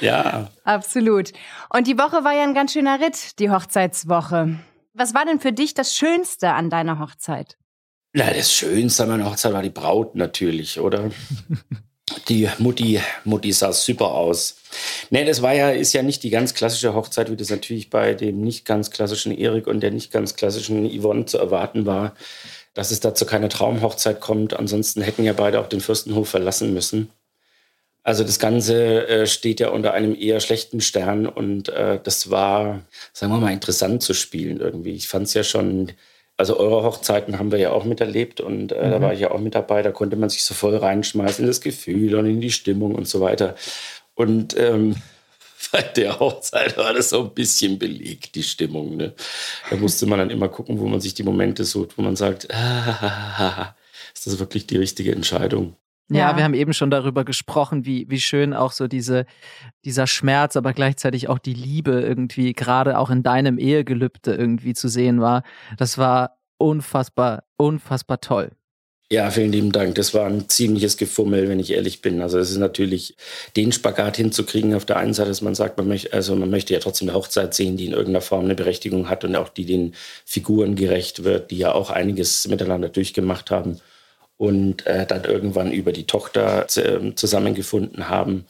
[0.00, 1.32] Ja, Absolut.
[1.70, 4.58] Und die Woche war ja ein ganz schöner Ritt, die Hochzeitswoche.
[4.92, 7.56] Was war denn für dich das Schönste an deiner Hochzeit?
[8.12, 11.10] na, das Schönste an meiner Hochzeit war die Braut natürlich, oder?
[12.28, 14.56] Die Mutti, Mutti sah super aus.
[15.10, 18.14] Nee, das war ja, ist ja nicht die ganz klassische Hochzeit, wie das natürlich bei
[18.14, 22.14] dem nicht ganz klassischen Erik und der nicht ganz klassischen Yvonne zu erwarten war,
[22.74, 24.54] dass es dazu keine Traumhochzeit kommt.
[24.54, 27.10] Ansonsten hätten ja beide auch den Fürstenhof verlassen müssen.
[28.02, 32.82] Also das Ganze äh, steht ja unter einem eher schlechten Stern und äh, das war,
[33.12, 34.92] sagen wir mal, interessant zu spielen irgendwie.
[34.92, 35.90] Ich fand es ja schon
[36.38, 39.40] Also eure Hochzeiten haben wir ja auch miterlebt und äh, da war ich ja auch
[39.40, 39.82] mit dabei.
[39.82, 43.08] Da konnte man sich so voll reinschmeißen in das Gefühl und in die Stimmung und
[43.08, 43.54] so weiter.
[44.14, 44.96] Und ähm,
[45.72, 48.96] bei der Hochzeit war das so ein bisschen belegt, die Stimmung.
[48.96, 49.14] Ne?
[49.70, 52.52] Da musste man dann immer gucken, wo man sich die Momente sucht, wo man sagt,
[52.52, 53.74] ah,
[54.14, 55.76] ist das wirklich die richtige Entscheidung?
[56.10, 56.36] Ja, Ja.
[56.36, 59.26] wir haben eben schon darüber gesprochen, wie, wie schön auch so diese,
[59.84, 64.88] dieser Schmerz, aber gleichzeitig auch die Liebe irgendwie, gerade auch in deinem Ehegelübde irgendwie zu
[64.88, 65.42] sehen war.
[65.78, 68.50] Das war unfassbar, unfassbar toll.
[69.08, 69.94] Ja, vielen lieben Dank.
[69.94, 72.20] Das war ein ziemliches Gefummel, wenn ich ehrlich bin.
[72.20, 73.16] Also es ist natürlich,
[73.56, 76.74] den Spagat hinzukriegen auf der einen Seite, dass man sagt, man möchte, also man möchte
[76.74, 79.64] ja trotzdem eine Hochzeit sehen, die in irgendeiner Form eine Berechtigung hat und auch die
[79.64, 83.80] den Figuren gerecht wird, die ja auch einiges miteinander durchgemacht haben
[84.36, 88.46] und äh, dann irgendwann über die Tochter äh, zusammengefunden haben.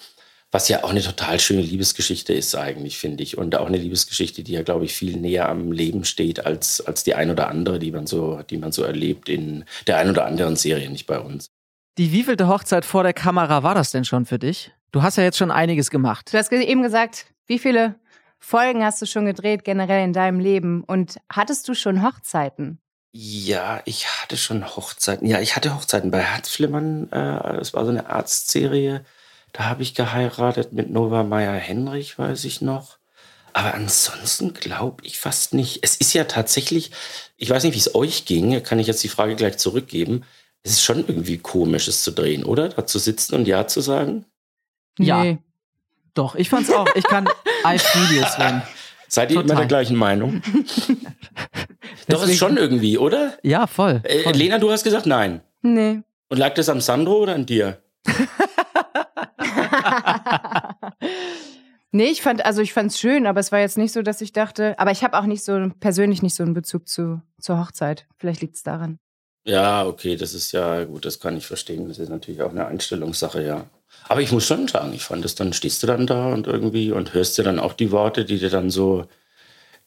[0.52, 3.36] Was ja auch eine total schöne Liebesgeschichte ist eigentlich, finde ich.
[3.36, 7.04] Und auch eine Liebesgeschichte, die ja, glaube ich, viel näher am Leben steht als, als
[7.04, 10.24] die ein oder andere, die man, so, die man so erlebt in der ein oder
[10.24, 11.50] anderen Serie, nicht bei uns.
[11.98, 14.70] Die wievielte Hochzeit vor der Kamera war das denn schon für dich?
[14.92, 16.32] Du hast ja jetzt schon einiges gemacht.
[16.32, 17.96] Du hast eben gesagt, wie viele
[18.38, 20.84] Folgen hast du schon gedreht generell in deinem Leben?
[20.84, 22.78] Und hattest du schon Hochzeiten?
[23.18, 25.26] Ja, ich hatte schon Hochzeiten.
[25.26, 27.10] Ja, ich hatte Hochzeiten bei Herzflimmern.
[27.10, 29.06] Äh, das war so eine Arztserie.
[29.54, 32.98] Da habe ich geheiratet mit Nova Meyer Henrich, weiß ich noch.
[33.54, 35.78] Aber ansonsten glaube ich fast nicht.
[35.80, 36.90] Es ist ja tatsächlich,
[37.38, 40.24] ich weiß nicht, wie es euch ging, kann ich jetzt die Frage gleich zurückgeben.
[40.62, 42.68] Es ist schon irgendwie komisch, es zu drehen, oder?
[42.68, 44.26] Da zu sitzen und Ja zu sagen.
[44.98, 45.22] Ja.
[45.22, 45.38] Nee.
[46.12, 46.88] Doch, ich fand's auch.
[46.94, 47.26] Ich kann
[47.66, 48.60] I feel you, Sven.
[49.08, 49.56] Seid ihr immer Total.
[49.56, 50.42] der gleichen Meinung?
[52.08, 53.36] Doch, ist schon irgendwie, oder?
[53.42, 54.00] Ja, voll.
[54.04, 54.32] Äh, voll.
[54.34, 55.40] Lena, du hast gesagt nein.
[55.62, 56.02] Nee.
[56.28, 57.82] Und lag das am Sandro oder an dir?
[61.92, 64.32] nee, ich fand, also ich fand's schön, aber es war jetzt nicht so, dass ich
[64.32, 68.06] dachte, aber ich habe auch nicht so persönlich nicht so einen Bezug zu, zur Hochzeit.
[68.18, 68.98] Vielleicht liegt's daran.
[69.44, 71.88] Ja, okay, das ist ja gut, das kann ich verstehen.
[71.88, 73.66] Das ist natürlich auch eine Einstellungssache, ja.
[74.08, 76.90] Aber ich muss schon sagen, ich fand es dann, stehst du dann da und irgendwie
[76.90, 79.06] und hörst dir dann auch die Worte, die dir dann so,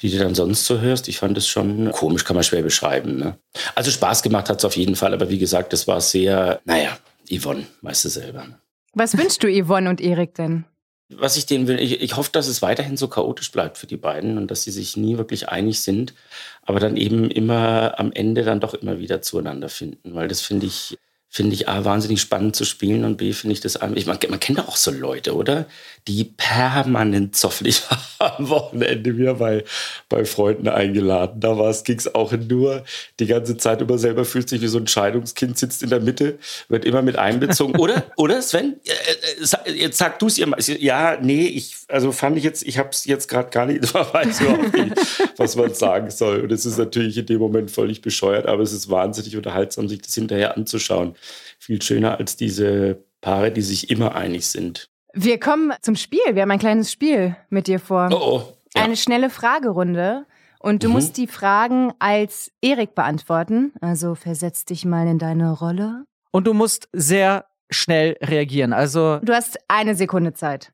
[0.02, 1.08] die dir dann sonst so hörst.
[1.08, 3.18] Ich fand es schon komisch, kann man schwer beschreiben.
[3.18, 3.38] Ne?
[3.76, 6.98] Also Spaß gemacht hat es auf jeden Fall, aber wie gesagt, das war sehr, naja,
[7.30, 8.46] Yvonne, weißt du selber.
[8.46, 8.60] Ne?
[8.94, 10.66] Was wünschst du Yvonne und Erik denn?
[11.12, 13.98] Was ich denen will, ich, ich hoffe, dass es weiterhin so chaotisch bleibt für die
[13.98, 16.14] beiden und dass sie sich nie wirklich einig sind,
[16.62, 20.68] aber dann eben immer am Ende dann doch immer wieder zueinander finden, weil das finde
[20.68, 21.00] ich,
[21.32, 24.40] finde ich A, wahnsinnig spannend zu spielen und B, finde ich das, ich, man, man
[24.40, 25.68] kennt doch auch so Leute, oder?
[26.08, 28.00] Die permanent zoffelig waren
[28.38, 29.64] am Wochenende mir bei,
[30.10, 31.40] bei Freunden eingeladen.
[31.40, 32.84] Da ging es auch nur
[33.20, 36.40] die ganze Zeit über selber fühlt sich wie so ein Scheidungskind, sitzt in der Mitte,
[36.68, 37.76] wird immer mit einbezogen.
[37.80, 38.78] Oder, oder Sven?
[38.86, 40.60] Äh, äh, Jetzt sag du es ihr mal.
[40.60, 44.42] Ja, nee, ich, also fand ich jetzt, ich habe es jetzt gerade gar nicht, weiß
[44.42, 44.94] überhaupt nicht,
[45.38, 46.42] was man sagen soll.
[46.42, 50.02] Und es ist natürlich in dem Moment völlig bescheuert, aber es ist wahnsinnig unterhaltsam, sich
[50.02, 51.16] das hinterher anzuschauen.
[51.60, 54.90] Viel schöner als diese Paare, die sich immer einig sind.
[55.14, 56.20] Wir kommen zum Spiel.
[56.34, 58.10] Wir haben ein kleines Spiel mit dir vor.
[58.12, 58.54] Oh, oh.
[58.76, 58.84] Ja.
[58.84, 60.26] Eine schnelle Fragerunde.
[60.62, 60.94] Und du Mhm.
[60.94, 63.72] musst die Fragen als Erik beantworten.
[63.82, 66.04] Also versetz dich mal in deine Rolle.
[66.32, 68.74] Und du musst sehr schnell reagieren.
[68.74, 70.72] Also Du hast eine Sekunde Zeit.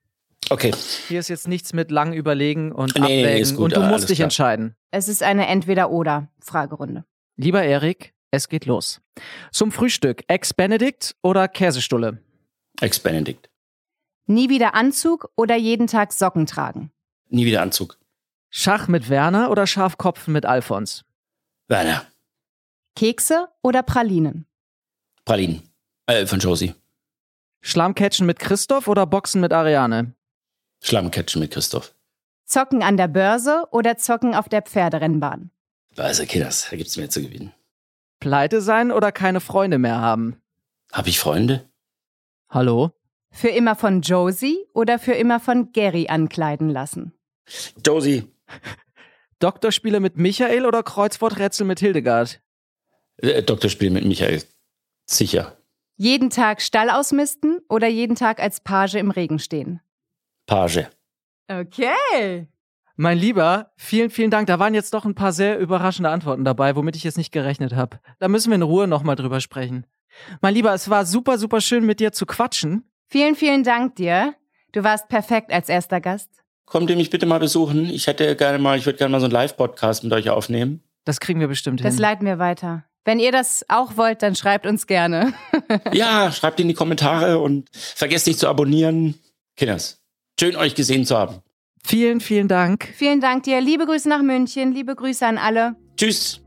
[0.49, 0.71] Okay,
[1.07, 3.41] hier ist jetzt nichts mit lang überlegen und Nee, nee, abwägen.
[3.41, 4.25] ist gut, und du musst dich klar.
[4.25, 4.75] entscheiden.
[4.91, 7.03] Es ist eine Entweder-Oder-Fragerunde.
[7.37, 9.01] Lieber Erik, es geht los.
[9.51, 12.21] Zum Frühstück Ex-Benedict oder Käsestulle?
[12.81, 13.49] Ex-Benedict.
[14.27, 16.91] Nie wieder Anzug oder jeden Tag Socken tragen.
[17.29, 17.97] Nie wieder Anzug.
[18.49, 21.03] Schach mit Werner oder Schafkopfen mit Alfons?
[21.67, 22.05] Werner.
[22.95, 24.45] Kekse oder Pralinen.
[25.25, 25.63] Pralinen.
[26.07, 26.73] Äh, von Josie.
[27.61, 30.13] Schlammcatchen mit Christoph oder Boxen mit Ariane?
[30.81, 31.95] Schlammcatchen mit Christoph.
[32.45, 35.49] Zocken an der Börse oder zocken auf der Pferderennbahn.
[35.97, 37.53] Also, Kinders, da gibt's mehr zu gewinnen.
[38.25, 40.41] Pleite sein oder keine Freunde mehr haben?
[40.91, 41.69] Habe ich Freunde?
[42.49, 42.89] Hallo?
[43.29, 47.13] Für immer von Josie oder für immer von Gary ankleiden lassen.
[47.85, 48.23] Josie.
[49.39, 52.41] Doktorspiele mit Michael oder Kreuzworträtsel mit Hildegard?
[53.17, 54.41] Äh, Doktorspiel mit Michael.
[55.05, 55.59] Sicher.
[55.95, 59.81] Jeden Tag Stall ausmisten oder jeden Tag als Page im Regen stehen.
[60.47, 60.87] Page.
[61.47, 62.47] Okay.
[62.97, 64.47] Mein Lieber, vielen, vielen Dank.
[64.47, 67.73] Da waren jetzt doch ein paar sehr überraschende Antworten dabei, womit ich jetzt nicht gerechnet
[67.75, 67.99] habe.
[68.19, 69.85] Da müssen wir in Ruhe nochmal drüber sprechen.
[70.41, 72.89] Mein Lieber, es war super, super schön mit dir zu quatschen.
[73.07, 74.33] Vielen, vielen Dank dir.
[74.71, 76.29] Du warst perfekt als erster Gast.
[76.65, 77.85] Kommt ihr mich bitte mal besuchen?
[77.89, 80.81] Ich hätte gerne mal, ich würde gerne mal so einen Live-Podcast mit euch aufnehmen.
[81.03, 82.01] Das kriegen wir bestimmt Das hin.
[82.01, 82.85] leiten wir weiter.
[83.03, 85.33] Wenn ihr das auch wollt, dann schreibt uns gerne.
[85.93, 89.15] Ja, schreibt in die Kommentare und vergesst nicht zu abonnieren.
[89.57, 90.01] Kinders,
[90.39, 91.41] schön euch gesehen zu haben.
[91.87, 92.89] Vielen, vielen Dank.
[92.95, 93.61] Vielen Dank dir.
[93.61, 94.71] Liebe Grüße nach München.
[94.71, 95.75] Liebe Grüße an alle.
[95.95, 96.41] Tschüss.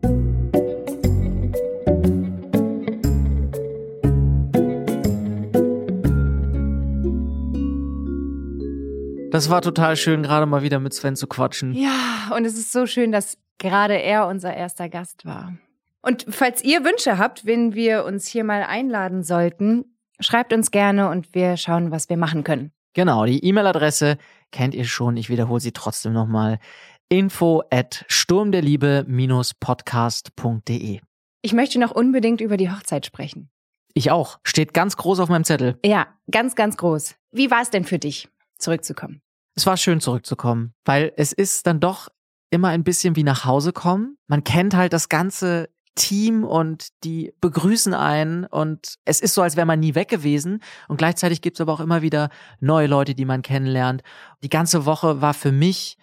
[9.31, 11.73] Das war total schön, gerade mal wieder mit Sven zu quatschen.
[11.73, 15.57] Ja, und es ist so schön, dass gerade er unser erster Gast war.
[16.03, 19.85] Und falls ihr Wünsche habt, wen wir uns hier mal einladen sollten,
[20.19, 22.73] schreibt uns gerne und wir schauen, was wir machen können.
[22.95, 24.19] Genau, die E-Mail-Adresse
[24.53, 25.17] kennt ihr schon.
[25.17, 26.61] Ich wiederhole sie trotzdem nochmal.
[27.09, 31.01] Info at sturmderliebe-podcast.de.
[31.43, 33.51] Ich möchte noch unbedingt über die Hochzeit sprechen.
[33.95, 34.39] Ich auch.
[34.45, 35.79] Steht ganz groß auf meinem Zettel.
[35.85, 37.15] Ja, ganz, ganz groß.
[37.33, 39.21] Wie war es denn für dich, zurückzukommen?
[39.55, 42.09] Es war schön zurückzukommen, weil es ist dann doch
[42.51, 44.17] immer ein bisschen wie nach Hause kommen.
[44.27, 49.57] Man kennt halt das ganze Team und die begrüßen einen und es ist so, als
[49.57, 52.31] wäre man nie weg gewesen und gleichzeitig gibt es aber auch immer wieder
[52.61, 54.03] neue Leute, die man kennenlernt.
[54.43, 55.99] Die ganze Woche war für mich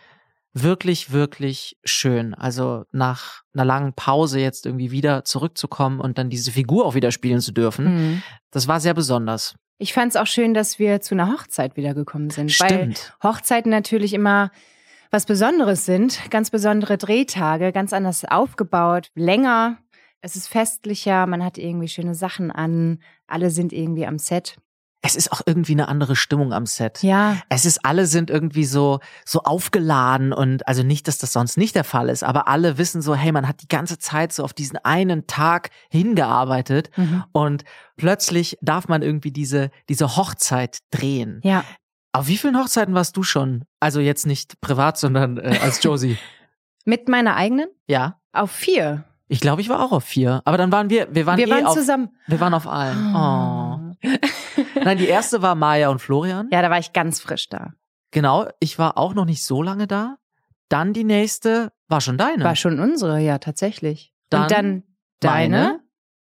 [0.53, 2.33] wirklich, wirklich schön.
[2.33, 7.11] Also nach einer langen Pause jetzt irgendwie wieder zurückzukommen und dann diese Figur auch wieder
[7.11, 8.23] spielen zu dürfen, Mhm.
[8.51, 9.55] das war sehr besonders.
[9.77, 12.51] Ich fand es auch schön, dass wir zu einer Hochzeit wiedergekommen sind.
[12.51, 13.13] Stimmt.
[13.19, 14.49] Weil Hochzeiten natürlich immer
[15.11, 16.19] was Besonderes sind.
[16.29, 19.77] Ganz besondere Drehtage, ganz anders aufgebaut, länger.
[20.25, 22.97] Es ist festlicher, man hat irgendwie schöne Sachen an.
[23.27, 24.57] Alle sind irgendwie am Set.
[25.03, 27.03] Es ist auch irgendwie eine andere Stimmung am Set.
[27.03, 31.57] Ja, Es ist, alle sind irgendwie so, so aufgeladen und also nicht, dass das sonst
[31.57, 34.43] nicht der Fall ist, aber alle wissen so, hey, man hat die ganze Zeit so
[34.43, 37.23] auf diesen einen Tag hingearbeitet Mhm.
[37.33, 37.63] und
[37.97, 41.39] plötzlich darf man irgendwie diese, diese Hochzeit drehen.
[41.43, 41.63] ja.
[42.13, 43.65] Auf wie vielen Hochzeiten warst du schon?
[43.81, 46.17] Also jetzt nicht privat, sondern äh, als Josie.
[46.85, 47.67] Mit meiner eigenen?
[47.87, 48.19] ja.
[48.31, 49.03] Auf vier.
[49.27, 50.41] Ich glaube, ich war auch auf vier.
[50.45, 52.09] Aber dann waren wir, wir waren wir eh waren auf, zusammen.
[52.27, 53.15] wir waren auf allen.
[53.15, 53.95] Oh.
[54.83, 56.47] Nein, die erste war Maya und Florian.
[56.51, 57.73] Ja, da war ich ganz frisch da.
[58.11, 60.17] Genau, ich war auch noch nicht so lange da.
[60.69, 62.43] Dann die nächste war schon deine.
[62.43, 64.13] War schon unsere, ja, tatsächlich.
[64.29, 64.83] Dann und dann
[65.19, 65.79] deine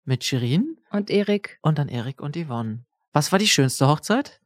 [0.04, 1.58] mit Shirin und Erik.
[1.62, 2.84] und dann Erik und Yvonne.
[3.12, 4.40] Was war die schönste Hochzeit?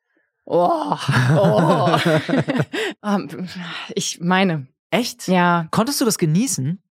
[0.44, 0.96] Oh,
[1.36, 1.96] oh.
[3.04, 3.48] Ähm,
[3.94, 5.26] ich meine, Echt?
[5.26, 6.82] ja, Konntest du das genießen?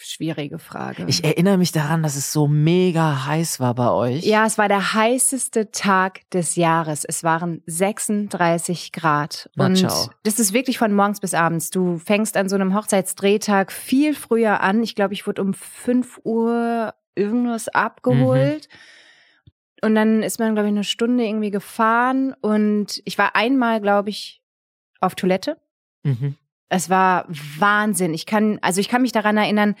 [0.00, 1.04] Schwierige Frage.
[1.08, 4.24] Ich erinnere mich daran, dass es so mega heiß war bei euch.
[4.24, 7.04] ja, es war der heißeste Tag des Jahres.
[7.04, 9.50] Es waren 36 Grad.
[9.56, 10.10] Na, und ciao.
[10.22, 11.70] das ist wirklich von morgens bis abends.
[11.70, 14.82] Du fängst an so einem Hochzeitsdrehtag viel früher an.
[14.82, 18.68] Ich glaube, ich wurde um 5 Uhr irgendwas abgeholt.
[19.82, 22.34] Und dann ist man, glaube ich, eine Stunde irgendwie gefahren.
[22.40, 24.42] Und ich war einmal, glaube ich,
[25.00, 25.58] auf Toilette.
[26.04, 26.36] Mhm.
[26.68, 27.26] Es war
[27.58, 28.14] Wahnsinn.
[28.14, 29.74] Ich kann, also ich kann mich daran erinnern,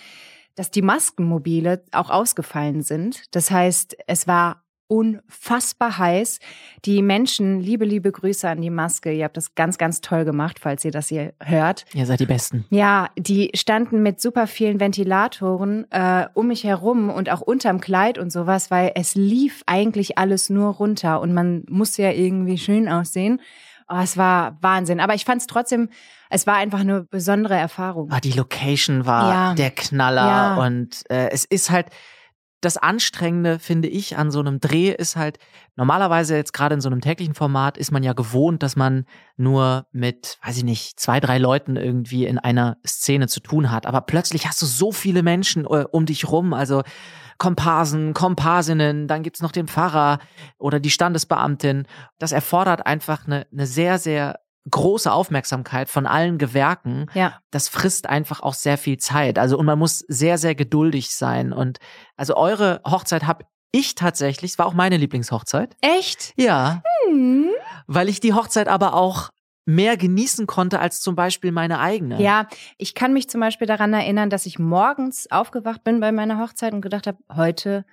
[0.54, 3.22] dass die Maskenmobile auch ausgefallen sind.
[3.34, 6.40] Das heißt, es war unfassbar heiß.
[6.84, 9.12] Die Menschen, liebe, liebe Grüße an die Maske.
[9.12, 11.84] Ihr habt das ganz, ganz toll gemacht, falls ihr das hier hört.
[11.92, 12.64] Ihr seid die Besten.
[12.70, 18.18] Ja, die standen mit super vielen Ventilatoren äh, um mich herum und auch unterm Kleid
[18.18, 22.88] und sowas, weil es lief eigentlich alles nur runter und man musste ja irgendwie schön
[22.88, 23.40] aussehen.
[23.88, 25.00] Oh, es war Wahnsinn.
[25.00, 25.88] Aber ich fand es trotzdem,
[26.30, 28.10] es war einfach eine besondere Erfahrung.
[28.10, 29.54] Ah, die Location war Ja.
[29.54, 30.54] der Knaller Ja.
[30.56, 31.86] und äh, es ist halt
[32.60, 35.38] das Anstrengende, finde ich, an so einem Dreh ist halt,
[35.76, 39.04] normalerweise jetzt gerade in so einem täglichen Format ist man ja gewohnt, dass man
[39.36, 43.86] nur mit, weiß ich nicht, zwei, drei Leuten irgendwie in einer Szene zu tun hat.
[43.86, 46.82] Aber plötzlich hast du so viele Menschen äh, um dich rum, also
[47.38, 50.18] Komparsen, Komparsinnen, dann gibt's noch den Pfarrer
[50.58, 51.86] oder die Standesbeamtin.
[52.18, 58.08] Das erfordert einfach eine, eine sehr, sehr große Aufmerksamkeit von allen Gewerken Ja, das frisst
[58.08, 59.38] einfach auch sehr viel Zeit.
[59.38, 61.52] Also und man muss sehr, sehr geduldig sein.
[61.52, 61.78] Und
[62.16, 65.76] also eure Hochzeit habe ich tatsächlich, es war auch meine Lieblingshochzeit.
[65.80, 66.32] echt?
[66.36, 67.48] Ja, Hm.
[67.86, 69.28] weil ich die Hochzeit aber auch
[69.66, 72.22] mehr genießen konnte als zum Beispiel meine eigene.
[72.22, 72.46] Ja,
[72.78, 76.72] ich kann mich zum Beispiel daran erinnern, dass ich morgens aufgewacht bin bei meiner Hochzeit
[76.72, 77.84] und gedacht habe, heute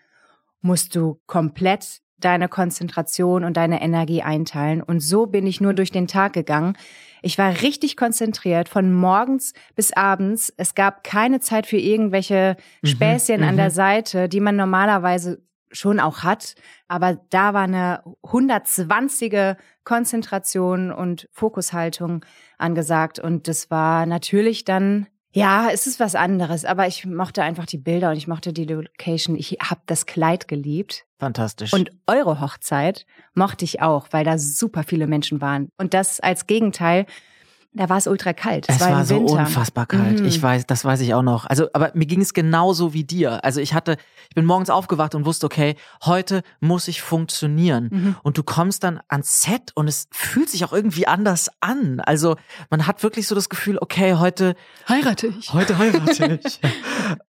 [0.62, 4.82] musst du komplett deine Konzentration und deine Energie einteilen.
[4.82, 6.78] Und so bin ich nur durch den Tag gegangen.
[7.22, 10.54] Ich war richtig konzentriert von morgens bis abends.
[10.58, 13.58] Es gab keine Zeit für irgendwelche Mhm, Späßchen an mhm.
[13.58, 16.56] der Seite, die man normalerweise schon auch hat.
[16.88, 22.26] Aber da war eine 120er Konzentration und Fokushaltung
[22.58, 23.20] angesagt.
[23.20, 26.64] Und das war natürlich dann, ja, es ist was anderes.
[26.64, 29.36] Aber ich mochte einfach die Bilder und ich mochte die Location.
[29.36, 31.06] Ich habe das Kleid geliebt.
[31.20, 31.74] Fantastisch.
[31.74, 35.68] Und eure Hochzeit mochte ich auch, weil da super viele Menschen waren.
[35.78, 37.06] Und das als Gegenteil,
[37.76, 38.66] da war es ultra kalt.
[38.70, 40.22] es war, war im so unfassbar kalt.
[40.22, 40.26] Mhm.
[40.26, 41.46] Ich weiß, das weiß ich auch noch.
[41.46, 43.44] Also, aber mir ging es genauso wie dir.
[43.44, 43.98] Also ich hatte,
[44.30, 47.90] ich bin morgens aufgewacht und wusste, okay, heute muss ich funktionieren.
[47.92, 48.16] Mhm.
[48.24, 52.00] Und du kommst dann ans Set und es fühlt sich auch irgendwie anders an.
[52.00, 52.38] Also
[52.70, 54.56] man hat wirklich so das Gefühl, okay, heute
[54.88, 55.54] Heirate ich.
[55.54, 56.60] Heute heirate ich.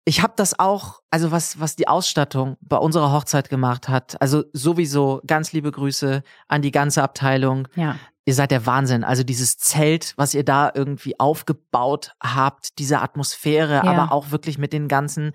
[0.05, 4.43] Ich habe das auch, also was, was die Ausstattung bei unserer Hochzeit gemacht hat, also
[4.53, 7.67] sowieso ganz liebe Grüße an die ganze Abteilung.
[7.75, 7.97] Ja.
[8.31, 9.03] Ihr seid der Wahnsinn.
[9.03, 13.83] Also dieses Zelt, was ihr da irgendwie aufgebaut habt, diese Atmosphäre, Ja.
[13.83, 15.33] aber auch wirklich mit den ganzen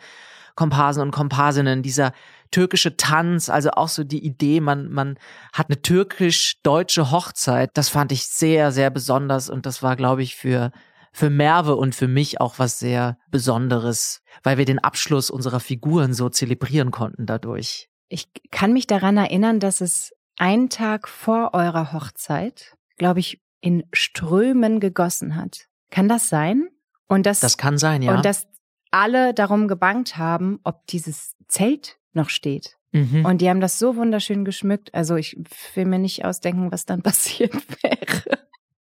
[0.54, 2.12] Komparsen und Komparsinnen, dieser
[2.50, 5.18] türkische Tanz, also auch so die Idee, man, man
[5.52, 7.70] hat eine türkisch-deutsche Hochzeit.
[7.74, 10.70] Das fand ich sehr, sehr besonders und das war, glaube ich, für,
[11.12, 16.14] für Merve und für mich auch was sehr Besonderes, weil wir den Abschluss unserer Figuren
[16.14, 17.90] so zelebrieren konnten dadurch.
[18.08, 23.84] Ich kann mich daran erinnern, dass es einen Tag vor eurer Hochzeit, glaube ich, in
[23.92, 25.68] Strömen gegossen hat.
[25.90, 26.68] Kann das sein?
[27.08, 28.14] Und das, Das kann sein, ja.
[28.14, 28.46] und dass
[28.90, 32.76] alle darum gebangt haben, ob dieses Zelt noch steht.
[32.92, 33.24] mhm.
[33.24, 34.94] Und die haben das so wunderschön geschmückt.
[34.94, 35.36] Also ich
[35.74, 38.38] will mir nicht ausdenken, was dann passiert wäre.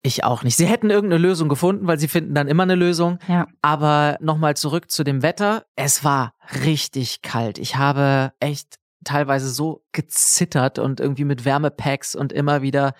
[0.05, 0.57] Ich auch nicht.
[0.57, 3.19] Sie hätten irgendeine Lösung gefunden, weil sie finden dann immer eine Lösung.
[3.27, 3.47] Ja.
[3.61, 5.65] Aber nochmal zurück zu dem Wetter.
[5.77, 6.33] Es war
[6.65, 7.57] richtig kalt.
[7.57, 12.93] Ich habe echt teilweise so gezittert und irgendwie mit Wärmepacks und immer wieder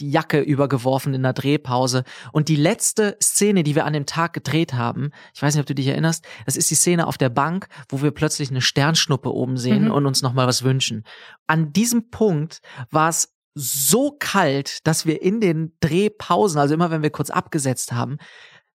[0.00, 2.04] die Jacke übergeworfen in der Drehpause.
[2.32, 5.66] Und die letzte Szene, die wir an dem Tag gedreht haben, ich weiß nicht, ob
[5.66, 9.32] du dich erinnerst, das ist die Szene auf der Bank, wo wir plötzlich eine Sternschnuppe
[9.32, 9.90] oben sehen Mhm.
[9.92, 11.04] und uns nochmal was wünschen.
[11.46, 17.02] An diesem Punkt war es so kalt, dass wir in den Drehpausen, also immer wenn
[17.02, 18.16] wir kurz abgesetzt haben,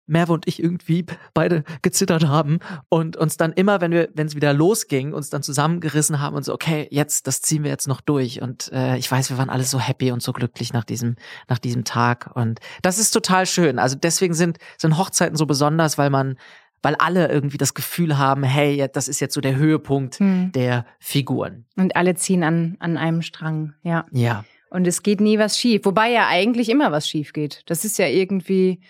[0.06, 1.04] Merve und ich irgendwie
[1.34, 5.42] beide gezittert haben und uns dann immer, wenn wir, wenn es wieder losging, uns dann
[5.42, 8.42] zusammengerissen haben und so, okay, jetzt, das ziehen wir jetzt noch durch.
[8.42, 11.16] Und äh, ich weiß, wir waren alle so happy und so glücklich nach diesem,
[11.48, 12.30] nach diesem Tag.
[12.34, 13.78] Und das ist total schön.
[13.78, 16.36] Also deswegen sind, sind Hochzeiten so besonders, weil man,
[16.82, 20.52] weil alle irgendwie das Gefühl haben, hey, das ist jetzt so der Höhepunkt Hm.
[20.52, 21.64] der Figuren.
[21.76, 24.06] Und alle ziehen an, an einem Strang, ja.
[24.12, 24.44] Ja.
[24.70, 25.84] Und es geht nie was schief.
[25.84, 27.62] Wobei ja eigentlich immer was schief geht.
[27.66, 28.80] Das ist ja irgendwie,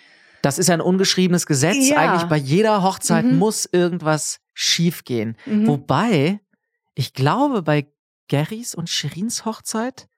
[0.42, 1.88] Das ist ein ungeschriebenes Gesetz.
[1.88, 1.96] Ja.
[1.98, 3.38] Eigentlich bei jeder Hochzeit Mhm.
[3.38, 5.36] muss irgendwas schiefgehen.
[5.46, 5.66] Mhm.
[5.66, 6.40] Wobei,
[6.94, 7.86] ich glaube, bei
[8.28, 10.08] Gerrys und Shirins Hochzeit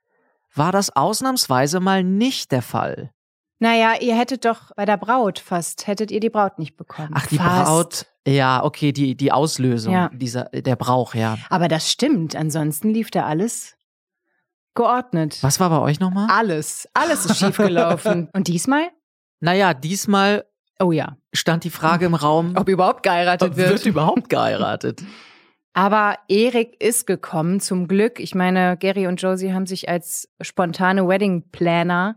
[0.54, 3.10] war das ausnahmsweise mal nicht der Fall.
[3.60, 7.10] naja, ihr hättet doch bei derAt fast, hättet ihr die Braut nicht bekommen.
[7.14, 7.64] Ach, die fast.
[7.66, 10.10] Braut, ja, okay, die, die Auslösung, Ja.
[10.12, 11.36] dieser, der Brauch, ja.
[11.50, 12.36] Aber das stimmt.
[12.36, 13.74] Ansonsten lief da alles
[14.74, 15.38] geordnet.
[15.42, 16.28] Was war bei euch nochmal?
[16.30, 18.28] Alles, alles ist schiefgelaufen.
[18.34, 18.88] Und diesmal?
[19.40, 20.44] Naja, diesmal
[20.80, 21.16] Oh ja.
[21.34, 23.70] stand die Frage im Raum, Ob überhaupt geheiratet wird.
[23.70, 25.02] wird überhaupt geheiratet?
[25.74, 28.18] Aber Erik ist gekommen, zum Glück.
[28.20, 32.16] Ich meine, Gary und Josie haben sich als spontane Wedding Planner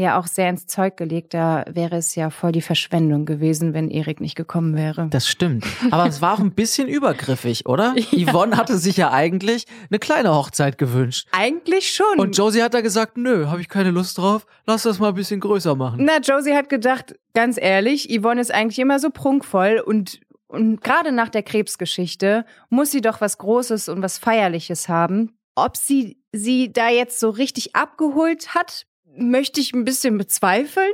[0.00, 1.34] ja auch sehr ins Zeug gelegt.
[1.34, 5.08] Da wäre es ja voll die Verschwendung gewesen, wenn Erik nicht gekommen wäre.
[5.10, 5.64] Das stimmt.
[5.90, 7.94] Aber es war auch ein bisschen übergriffig, oder?
[8.12, 11.28] Yvonne hatte sich ja eigentlich eine kleine Hochzeit gewünscht.
[11.32, 12.18] Eigentlich schon.
[12.18, 14.46] Und Josie hat da gesagt, nö, habe ich keine Lust drauf.
[14.66, 16.04] Lass das mal ein bisschen größer machen.
[16.04, 21.12] Na, Josie hat gedacht, ganz ehrlich, Yvonne ist eigentlich immer so prunkvoll und, und gerade
[21.12, 25.36] nach der Krebsgeschichte muss sie doch was Großes und was Feierliches haben.
[25.54, 28.86] Ob sie sie da jetzt so richtig abgeholt hat,
[29.20, 30.92] möchte ich ein bisschen bezweifeln.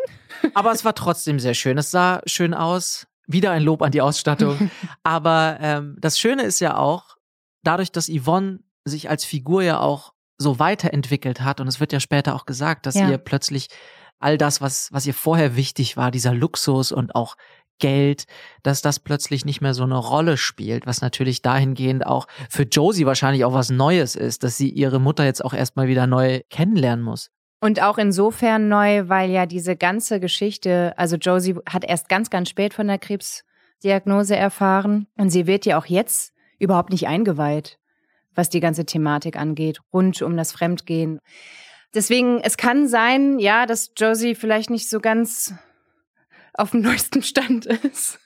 [0.54, 1.78] Aber es war trotzdem sehr schön.
[1.78, 3.06] Es sah schön aus.
[3.26, 4.70] Wieder ein Lob an die Ausstattung.
[5.02, 7.16] Aber ähm, das Schöne ist ja auch,
[7.62, 12.00] dadurch, dass Yvonne sich als Figur ja auch so weiterentwickelt hat, und es wird ja
[12.00, 13.08] später auch gesagt, dass Ja.
[13.08, 13.68] ihr plötzlich
[14.20, 17.36] all das, was, was ihr vorher wichtig war, dieser Luxus und auch
[17.78, 18.24] Geld,
[18.62, 23.04] dass das plötzlich nicht mehr so eine Rolle spielt, was natürlich dahingehend auch für Josie
[23.06, 27.04] wahrscheinlich auch was Neues ist, dass sie ihre Mutter jetzt auch erstmal wieder neu kennenlernen
[27.04, 27.30] muss.
[27.60, 32.50] Und auch insofern neu, weil ja diese ganze Geschichte, also Josie hat erst ganz, ganz
[32.50, 37.78] spät von der Krebsdiagnose erfahren und sie wird ja auch jetzt überhaupt nicht eingeweiht,
[38.34, 41.18] was die ganze Thematik angeht, rund um das Fremdgehen.
[41.94, 45.54] Deswegen, es kann sein, ja, dass Josie vielleicht nicht so ganz
[46.52, 48.18] auf dem neuesten Stand ist.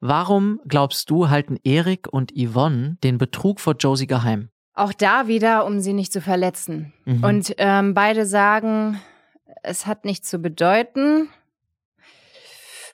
[0.00, 4.48] Warum glaubst du, halten Erik und Yvonne den Betrug vor Josie geheim?
[4.80, 6.92] Auch da wieder, um sie nicht zu verletzen.
[7.04, 7.24] Mhm.
[7.24, 9.00] Und ähm, beide sagen,
[9.62, 11.28] es hat nichts zu bedeuten.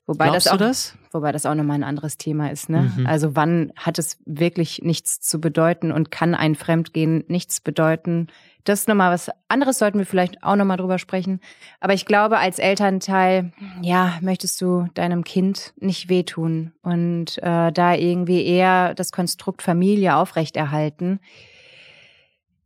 [0.07, 0.97] Wobei Glaubst das auch, du das?
[1.12, 2.93] Wobei das auch nochmal ein anderes Thema ist, ne?
[2.97, 3.07] Mhm.
[3.07, 8.28] Also wann hat es wirklich nichts zu bedeuten und kann ein Fremdgehen nichts bedeuten?
[8.62, 11.41] Das ist nochmal was anderes, sollten wir vielleicht auch nochmal drüber sprechen.
[11.80, 17.95] Aber ich glaube, als Elternteil, ja, möchtest du deinem Kind nicht wehtun und äh, da
[17.95, 21.20] irgendwie eher das Konstrukt Familie aufrechterhalten.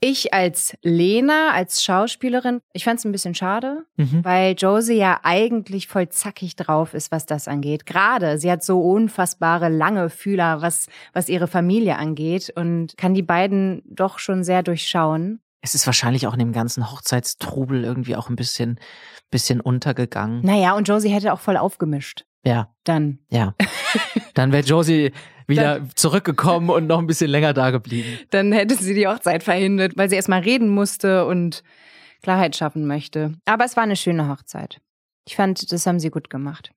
[0.03, 4.25] Ich als Lena, als Schauspielerin, ich fand es ein bisschen schade, Mhm.
[4.25, 7.85] weil Josie ja eigentlich voll zackig drauf ist, was das angeht.
[7.85, 13.23] Gerade, sie hat so unfassbare lange Fühler, was, was ihre Familie angeht und kann die
[13.23, 15.41] beiden doch schon sehr durchschauen.
[15.61, 18.81] Es ist wahrscheinlich auch in dem ganzen Hochzeitstrubel irgendwie auch ein bisschen,
[19.31, 20.41] bisschen untergegangen.
[20.43, 22.25] Naja, und Josie hätte auch voll aufgemischt.
[22.43, 23.19] Ja, Dann.
[23.29, 23.55] ja.
[24.33, 25.13] Dann wäre Josie
[25.51, 28.19] wieder zurückgekommen und noch ein bisschen länger da geblieben.
[28.31, 31.63] Dann hätte sie die Hochzeit verhindert, weil sie erstmal reden musste und
[32.23, 33.35] Klarheit schaffen möchte.
[33.45, 34.81] Aber es war eine schöne Hochzeit.
[35.27, 36.73] Ich fand, das haben sie gut gemacht.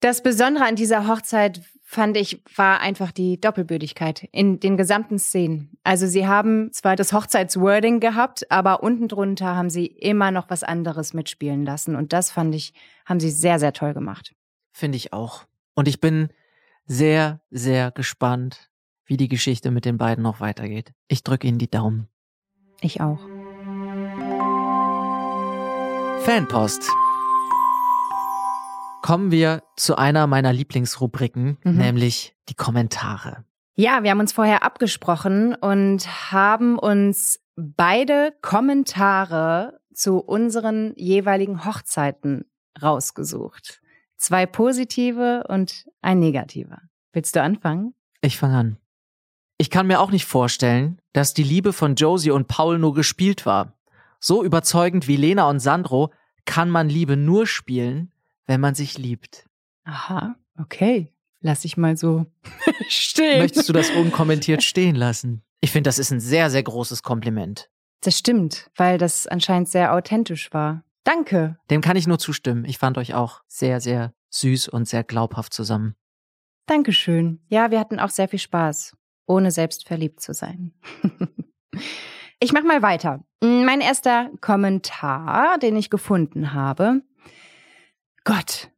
[0.00, 5.76] Das Besondere an dieser Hochzeit fand ich, war einfach die Doppelbödigkeit in den gesamten Szenen.
[5.84, 10.64] Also sie haben zwar das Hochzeitswording gehabt, aber unten drunter haben sie immer noch was
[10.64, 11.94] anderes mitspielen lassen.
[11.94, 12.72] Und das fand ich,
[13.04, 14.34] haben sie sehr, sehr toll gemacht.
[14.72, 15.44] Finde ich auch.
[15.74, 16.30] Und ich bin
[16.86, 18.70] sehr, sehr gespannt,
[19.06, 20.92] wie die Geschichte mit den beiden noch weitergeht.
[21.08, 22.08] Ich drücke Ihnen die Daumen.
[22.80, 23.20] Ich auch.
[26.24, 26.88] Fanpost.
[29.02, 31.76] Kommen wir zu einer meiner Lieblingsrubriken, Mhm.
[31.76, 33.44] nämlich die Kommentare.
[33.74, 42.44] Ja, wir haben uns vorher abgesprochen und haben uns beide Kommentare zu unseren jeweiligen Hochzeiten
[42.80, 43.81] rausgesucht.
[44.22, 46.80] Zwei positive und ein negativer.
[47.12, 47.92] Willst du anfangen?
[48.20, 48.76] Ich fange an.
[49.58, 53.46] Ich kann mir auch nicht vorstellen, dass die Liebe von Josie und Paul nur gespielt
[53.46, 53.72] war.
[54.20, 56.12] So überzeugend wie Lena und Sandro
[56.44, 58.12] kann man Liebe nur spielen,
[58.46, 59.48] wenn man sich liebt.
[59.82, 61.12] Aha, okay.
[61.40, 62.26] Lass ich mal so
[62.88, 63.40] stehen.
[63.40, 65.42] Möchtest du das unkommentiert stehen lassen?
[65.60, 67.70] Ich finde, das ist ein sehr, sehr großes Kompliment.
[68.02, 70.84] Das stimmt, weil das anscheinend sehr authentisch war.
[71.04, 71.56] Danke.
[71.70, 72.64] Dem kann ich nur zustimmen.
[72.64, 75.96] Ich fand euch auch sehr, sehr süß und sehr glaubhaft zusammen.
[76.66, 77.40] Dankeschön.
[77.48, 78.96] Ja, wir hatten auch sehr viel Spaß,
[79.26, 80.72] ohne selbst verliebt zu sein.
[82.40, 83.24] ich mach mal weiter.
[83.40, 87.02] Mein erster Kommentar, den ich gefunden habe.
[88.24, 88.70] Gott,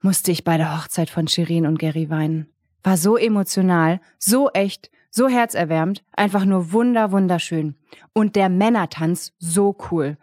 [0.00, 2.52] musste ich bei der Hochzeit von Shirin und Gary weinen.
[2.82, 7.76] War so emotional, so echt, so herzerwärmend, einfach nur wunder, wunderschön.
[8.12, 10.18] Und der Männertanz so cool.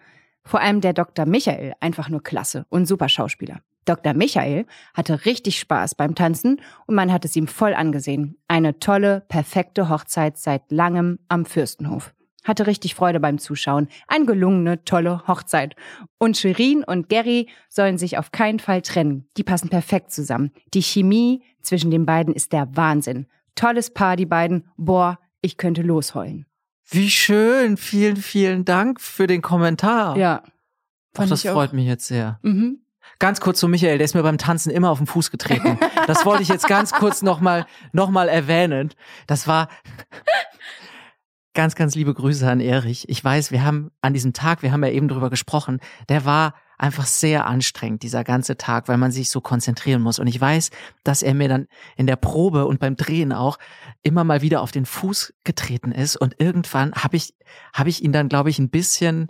[0.50, 1.28] Vor allem der Dr.
[1.28, 3.60] Michael, einfach nur klasse und super Schauspieler.
[3.86, 4.16] Dr.
[4.16, 8.36] Michael hatte richtig Spaß beim Tanzen und man hat es ihm voll angesehen.
[8.48, 12.16] Eine tolle, perfekte Hochzeit seit langem am Fürstenhof.
[12.44, 13.90] Hatte richtig Freude beim Zuschauen.
[14.08, 15.76] Eine gelungene, tolle Hochzeit.
[16.18, 19.30] Und Shirin und Gary sollen sich auf keinen Fall trennen.
[19.38, 20.50] Die passen perfekt zusammen.
[20.74, 23.28] Die Chemie zwischen den beiden ist der Wahnsinn.
[23.54, 24.66] Tolles Paar, die beiden.
[24.78, 26.48] Boah, ich könnte losheulen.
[26.90, 27.78] Wie schön.
[27.78, 30.18] Vielen, vielen Dank für den Kommentar.
[30.18, 30.44] Ja.
[31.18, 31.54] Ach, das ich auch.
[31.54, 32.40] freut mich jetzt sehr.
[32.42, 32.80] Mhm.
[33.20, 35.78] Ganz kurz zu Michael, der ist mir beim Tanzen immer auf den Fuß getreten.
[36.08, 38.94] Das wollte ich jetzt ganz kurz nochmal noch mal erwähnen.
[39.28, 39.68] Das war
[41.54, 43.10] ganz, ganz liebe Grüße an Erich.
[43.10, 46.54] Ich weiß, wir haben an diesem Tag, wir haben ja eben drüber gesprochen, der war
[46.80, 50.18] einfach sehr anstrengend, dieser ganze Tag, weil man sich so konzentrieren muss.
[50.18, 50.72] Und ich weiß,
[51.04, 51.68] dass er mir dann
[51.98, 53.60] in der Probe und beim Drehen auch
[54.02, 56.16] immer mal wieder auf den Fuß getreten ist.
[56.16, 57.36] Und irgendwann habe ich,
[57.74, 59.28] habe ich ihn dann, glaube ich, ein bisschen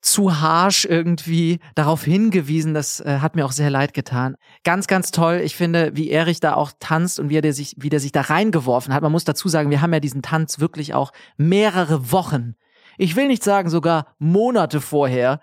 [0.00, 2.74] zu harsh irgendwie darauf hingewiesen.
[2.74, 4.36] Das äh, hat mir auch sehr leid getan.
[4.64, 5.40] Ganz, ganz toll.
[5.44, 8.22] Ich finde, wie Erich da auch tanzt und wie er sich, wie der sich da
[8.22, 9.02] reingeworfen hat.
[9.02, 12.54] Man muss dazu sagen, wir haben ja diesen Tanz wirklich auch mehrere Wochen.
[12.96, 15.40] Ich will nicht sagen sogar Monate vorher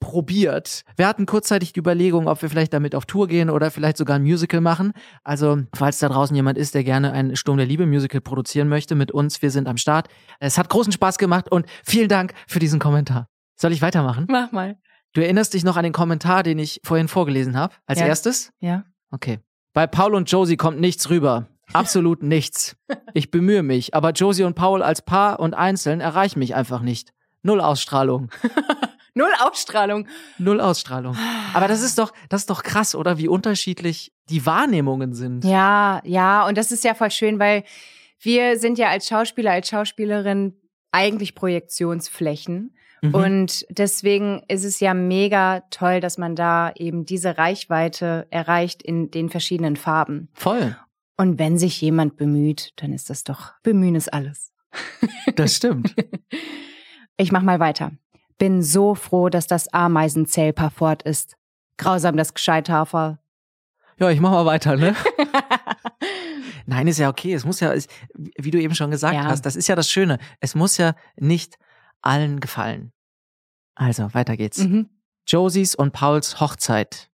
[0.00, 0.82] probiert.
[0.96, 4.16] Wir hatten kurzzeitig die Überlegung, ob wir vielleicht damit auf Tour gehen oder vielleicht sogar
[4.16, 4.92] ein Musical machen.
[5.24, 8.94] Also, falls da draußen jemand ist, der gerne ein Sturm der Liebe Musical produzieren möchte
[8.94, 10.08] mit uns, wir sind am Start.
[10.38, 13.28] Es hat großen Spaß gemacht und vielen Dank für diesen Kommentar.
[13.56, 14.26] Soll ich weitermachen?
[14.28, 14.76] Mach mal.
[15.14, 18.06] Du erinnerst dich noch an den Kommentar, den ich vorhin vorgelesen habe, als Ja.
[18.06, 18.50] erstes?
[18.60, 18.84] Ja.
[19.10, 19.40] Okay.
[19.72, 21.46] Bei Paul und Josie kommt nichts rüber.
[21.72, 22.76] Absolut nichts.
[23.14, 27.12] Ich bemühe mich, aber Josie und Paul als Paar und einzeln erreichen mich einfach nicht.
[27.42, 28.30] Null Ausstrahlung.
[29.16, 30.06] Null Ausstrahlung.
[30.36, 31.16] Null Ausstrahlung.
[31.54, 33.16] Aber das ist doch, das ist doch krass, oder?
[33.16, 35.42] Wie unterschiedlich die Wahrnehmungen sind.
[35.42, 37.64] Ja, ja, und das ist ja voll schön, weil
[38.20, 40.60] wir sind ja als Schauspieler, als Schauspielerin
[40.92, 42.76] eigentlich Projektionsflächen.
[43.00, 43.14] Mhm.
[43.14, 49.10] Und deswegen ist es ja mega toll, dass man da eben diese Reichweite erreicht in
[49.10, 50.28] den verschiedenen Farben.
[50.34, 50.76] Voll.
[51.16, 54.52] Und wenn sich jemand bemüht, dann ist das doch Bemühen ist alles.
[55.36, 55.94] Das stimmt.
[57.18, 57.92] Ich mach mal weiter.
[58.38, 61.36] Bin so froh, dass das Ameisenzählpaar fort ist.
[61.78, 63.18] Grausam das Gescheithafer.
[63.98, 64.94] Ja, ich mach mal weiter, ne?
[66.66, 67.32] Nein, ist ja okay.
[67.32, 67.72] Es muss ja,
[68.14, 69.24] wie du eben schon gesagt Ja.
[69.24, 70.18] hast, das ist ja das Schöne.
[70.40, 71.56] Es muss ja nicht
[72.02, 72.92] allen gefallen.
[73.74, 74.58] Also, weiter geht's.
[74.58, 74.88] Mhm.
[75.26, 77.10] Josies und Pauls Hochzeit.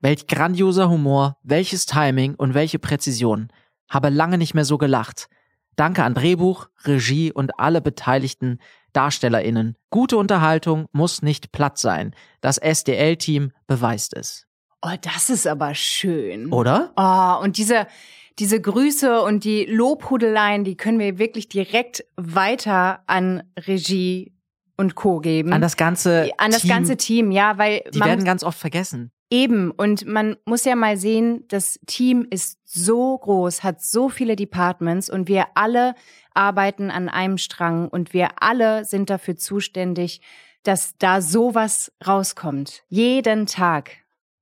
[0.00, 3.48] Welch grandioser Humor, welches Timing und welche Präzision.
[3.88, 5.28] Habe lange nicht mehr so gelacht.
[5.76, 8.58] Danke an Drehbuch, Regie und alle beteiligten
[8.94, 9.76] DarstellerInnen.
[9.90, 12.14] Gute Unterhaltung muss nicht platt sein.
[12.40, 14.46] Das SDL-Team beweist es.
[14.82, 16.52] Oh, das ist aber schön.
[16.52, 16.92] Oder?
[16.96, 17.86] Oh, und diese,
[18.38, 24.32] diese Grüße und die Lobhudeleien, die können wir wirklich direkt weiter an Regie
[24.76, 25.20] und Co.
[25.20, 25.52] geben.
[25.52, 28.58] An das ganze an das Team, ganze Team, ja, weil Die man werden ganz oft
[28.58, 29.12] vergessen.
[29.30, 34.34] eben und man muss ja mal sehen, das Team ist so groß, hat so viele
[34.34, 35.94] Departments und wir alle
[36.34, 40.20] arbeiten an einem Strang und wir alle sind dafür zuständig,
[40.62, 42.82] dass da sowas rauskommt.
[42.88, 43.92] Jeden Tag.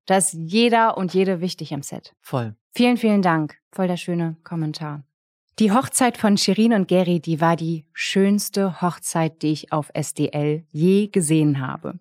[0.07, 2.15] Da ist jeder und jede wichtig am Set.
[2.21, 2.57] Voll.
[2.73, 3.59] Vielen, vielen Dank.
[3.71, 5.05] Voll der schöne Kommentar.
[5.59, 10.65] Die Hochzeit von Shirin und Gary, die war die schönste Hochzeit, die ich auf SDL
[10.71, 11.99] je gesehen habe.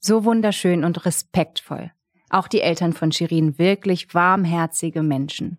[0.00, 1.92] So wunderschön und respektvoll.
[2.30, 5.58] Auch die Eltern von Shirin wirklich warmherzige Menschen.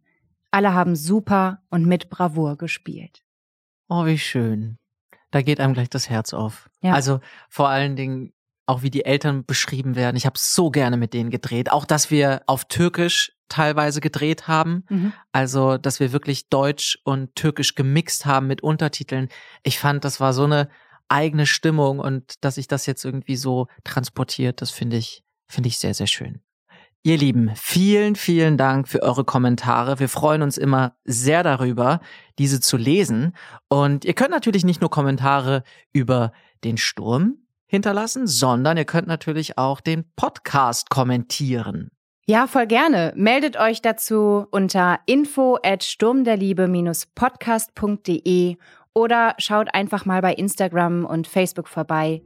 [0.51, 3.23] Alle haben super und mit Bravour gespielt.
[3.90, 4.78] Oh, wie schön.
[5.32, 6.70] Da geht einem gleich das Herz auf.
[6.82, 6.94] Ja.
[6.94, 7.20] Also
[7.50, 8.34] vor allen Dingen
[8.66, 10.18] auch wie die Eltern beschrieben werden.
[10.18, 11.72] Ich habe so gerne mit denen gedreht.
[11.72, 14.84] Auch dass wir auf Türkisch teilweise gedreht haben.
[14.90, 15.14] Mhm.
[15.32, 19.30] Also, dass wir wirklich Deutsch und Türkisch gemixt haben mit Untertiteln.
[19.64, 20.70] Ich fand, das war so eine
[21.08, 25.78] eigene Stimmung und dass sich das jetzt irgendwie so transportiert, das finde ich, finde ich
[25.78, 26.42] sehr, sehr schön.
[27.08, 29.97] Ihr Lieben, vielen, vielen Dank für eure Kommentare.
[29.97, 32.01] Wir freuen uns immer sehr darüber,
[32.38, 33.34] diese zu lesen.
[33.70, 36.34] Und ihr könnt natürlich nicht nur Kommentare über
[36.66, 41.91] den Sturm hinterlassen, sondern ihr könnt natürlich auch den Podcast kommentieren.
[42.26, 43.14] Ja, voll gerne.
[43.16, 48.58] Meldet euch dazu unter info at sturmderliebe-podcast.de
[48.93, 52.22] oder schaut einfach mal bei Instagram und Facebook vorbei.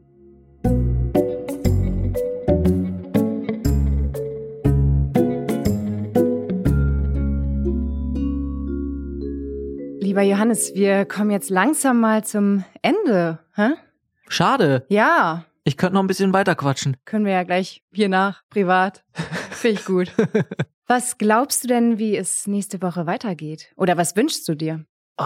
[10.11, 13.39] Lieber Johannes, wir kommen jetzt langsam mal zum Ende.
[13.55, 13.69] Hä?
[14.27, 14.85] Schade.
[14.89, 16.97] Ja, Ich könnte noch ein bisschen weiter quatschen.
[17.05, 19.05] können wir ja gleich hier nach, privat.
[19.51, 20.11] Finde ich gut.
[20.87, 23.71] Was glaubst du denn, wie es nächste Woche weitergeht?
[23.77, 24.83] Oder was wünschst du dir?
[25.17, 25.23] Oh,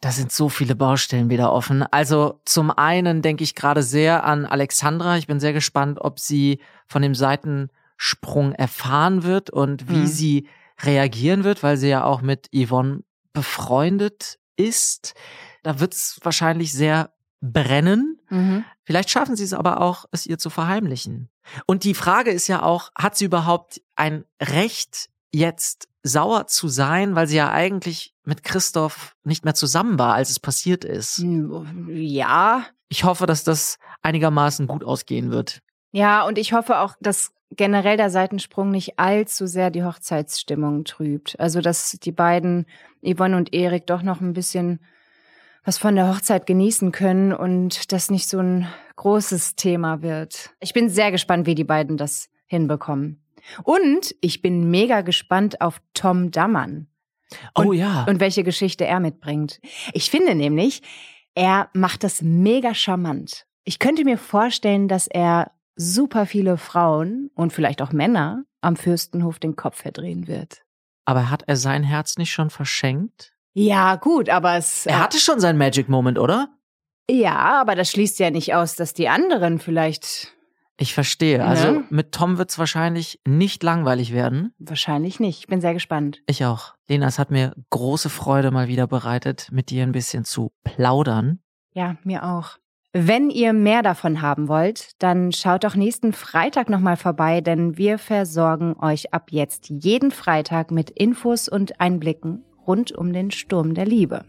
[0.00, 1.82] da sind so viele Baustellen wieder offen.
[1.82, 5.18] Also zum einen denke ich gerade sehr an Alexandra.
[5.18, 10.06] Ich bin sehr gespannt, ob sie von dem Seitensprung erfahren wird und wie Mhm.
[10.06, 10.48] sie
[10.82, 13.00] reagieren wird, weil sie ja auch mit Yvonne
[13.36, 15.14] befreundet ist.
[15.62, 18.18] Da wird es wahrscheinlich sehr brennen.
[18.82, 21.28] Vielleicht schaffen sie es aber auch, es ihr zu verheimlichen.
[21.66, 27.14] Und die Frage ist ja auch, hat sie überhaupt ein Recht, jetzt sauer zu sein,
[27.14, 31.18] weil sie ja eigentlich mit Christoph nicht mehr zusammen war, als es passiert ist.
[31.18, 35.60] Hm, Ja, Ich hoffe, dass das einigermaßen gut ausgehen wird.
[35.92, 41.38] ja, und ich hoffe auch, dass generell der Seitensprung nicht allzu sehr die Hochzeitsstimmung trübt.
[41.38, 42.66] Also, dass die beiden,
[43.02, 44.80] Yvonne und Erik, doch noch ein bisschen
[45.64, 50.50] was von der Hochzeit genießen können und das nicht so ein großes Thema wird.
[50.60, 53.20] Ich bin sehr gespannt, wie die beiden das hinbekommen.
[53.64, 56.86] Und ich bin mega gespannt auf Tom Dammann.
[57.56, 58.04] oh ja.
[58.04, 59.60] und welche Geschichte er mitbringt.
[59.92, 60.82] Ich finde nämlich,
[61.34, 63.46] er macht das mega charmant.
[63.64, 69.38] Ich könnte mir vorstellen, dass er super viele Frauen und vielleicht auch Männer am Fürstenhof
[69.38, 70.62] den Kopf verdrehen wird.
[71.04, 73.32] aber hat er sein Herz nicht schon verschenkt?
[73.54, 74.86] Ja, gut, aber es.
[74.86, 76.48] Er hatte schon seinen Magic Moment, oder?
[77.08, 80.32] Ja, aber das schließt ja nicht aus, dass die anderen vielleicht.
[80.78, 81.42] Ich verstehe.
[81.44, 81.84] Also Ne?
[81.88, 84.52] mit Tom wird es wahrscheinlich nicht langweilig werden.
[84.58, 85.38] Wahrscheinlich nicht.
[85.38, 86.20] Ich bin sehr gespannt.
[86.26, 86.74] Ich auch.
[86.88, 91.40] Lena, es hat mir große Freude mal wieder bereitet, mit dir ein bisschen zu plaudern.
[91.72, 92.58] Ja, mir auch.
[92.98, 97.98] Wenn ihr mehr davon haben wollt, dann schaut doch nächsten Freitag nochmal vorbei, denn wir
[97.98, 103.84] versorgen euch ab jetzt jeden Freitag mit Infos und Einblicken rund um den Sturm der
[103.84, 104.24] Liebe.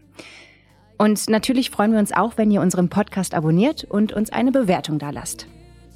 [0.98, 4.98] Und natürlich freuen wir uns auch, wenn ihr unseren Podcast abonniert und uns eine Bewertung
[4.98, 5.46] da lasst.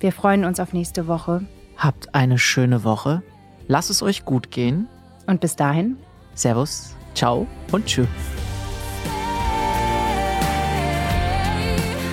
[0.01, 1.47] Wir freuen uns auf nächste Woche
[1.77, 3.23] Habt eine schöne Woche.
[3.67, 4.89] Lasst es euch gut gehen.
[5.27, 5.97] und bis dahin,
[6.35, 8.09] Servus, ciao und tschüss.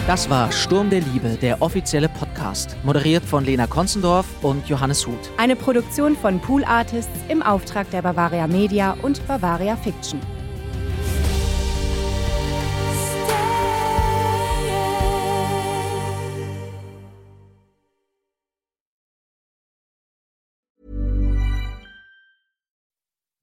[0.09, 5.29] Das war Sturm der Liebe, der offizielle Podcast, moderiert von Lena Konzendorf und Johannes Huth.
[5.37, 10.19] eine Produktion von Pool Artists im Auftrag der Bavaria Media und Bavaria Fiction.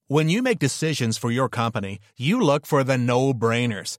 [0.09, 3.99] When you make decisions for your company, you look for the no brainers.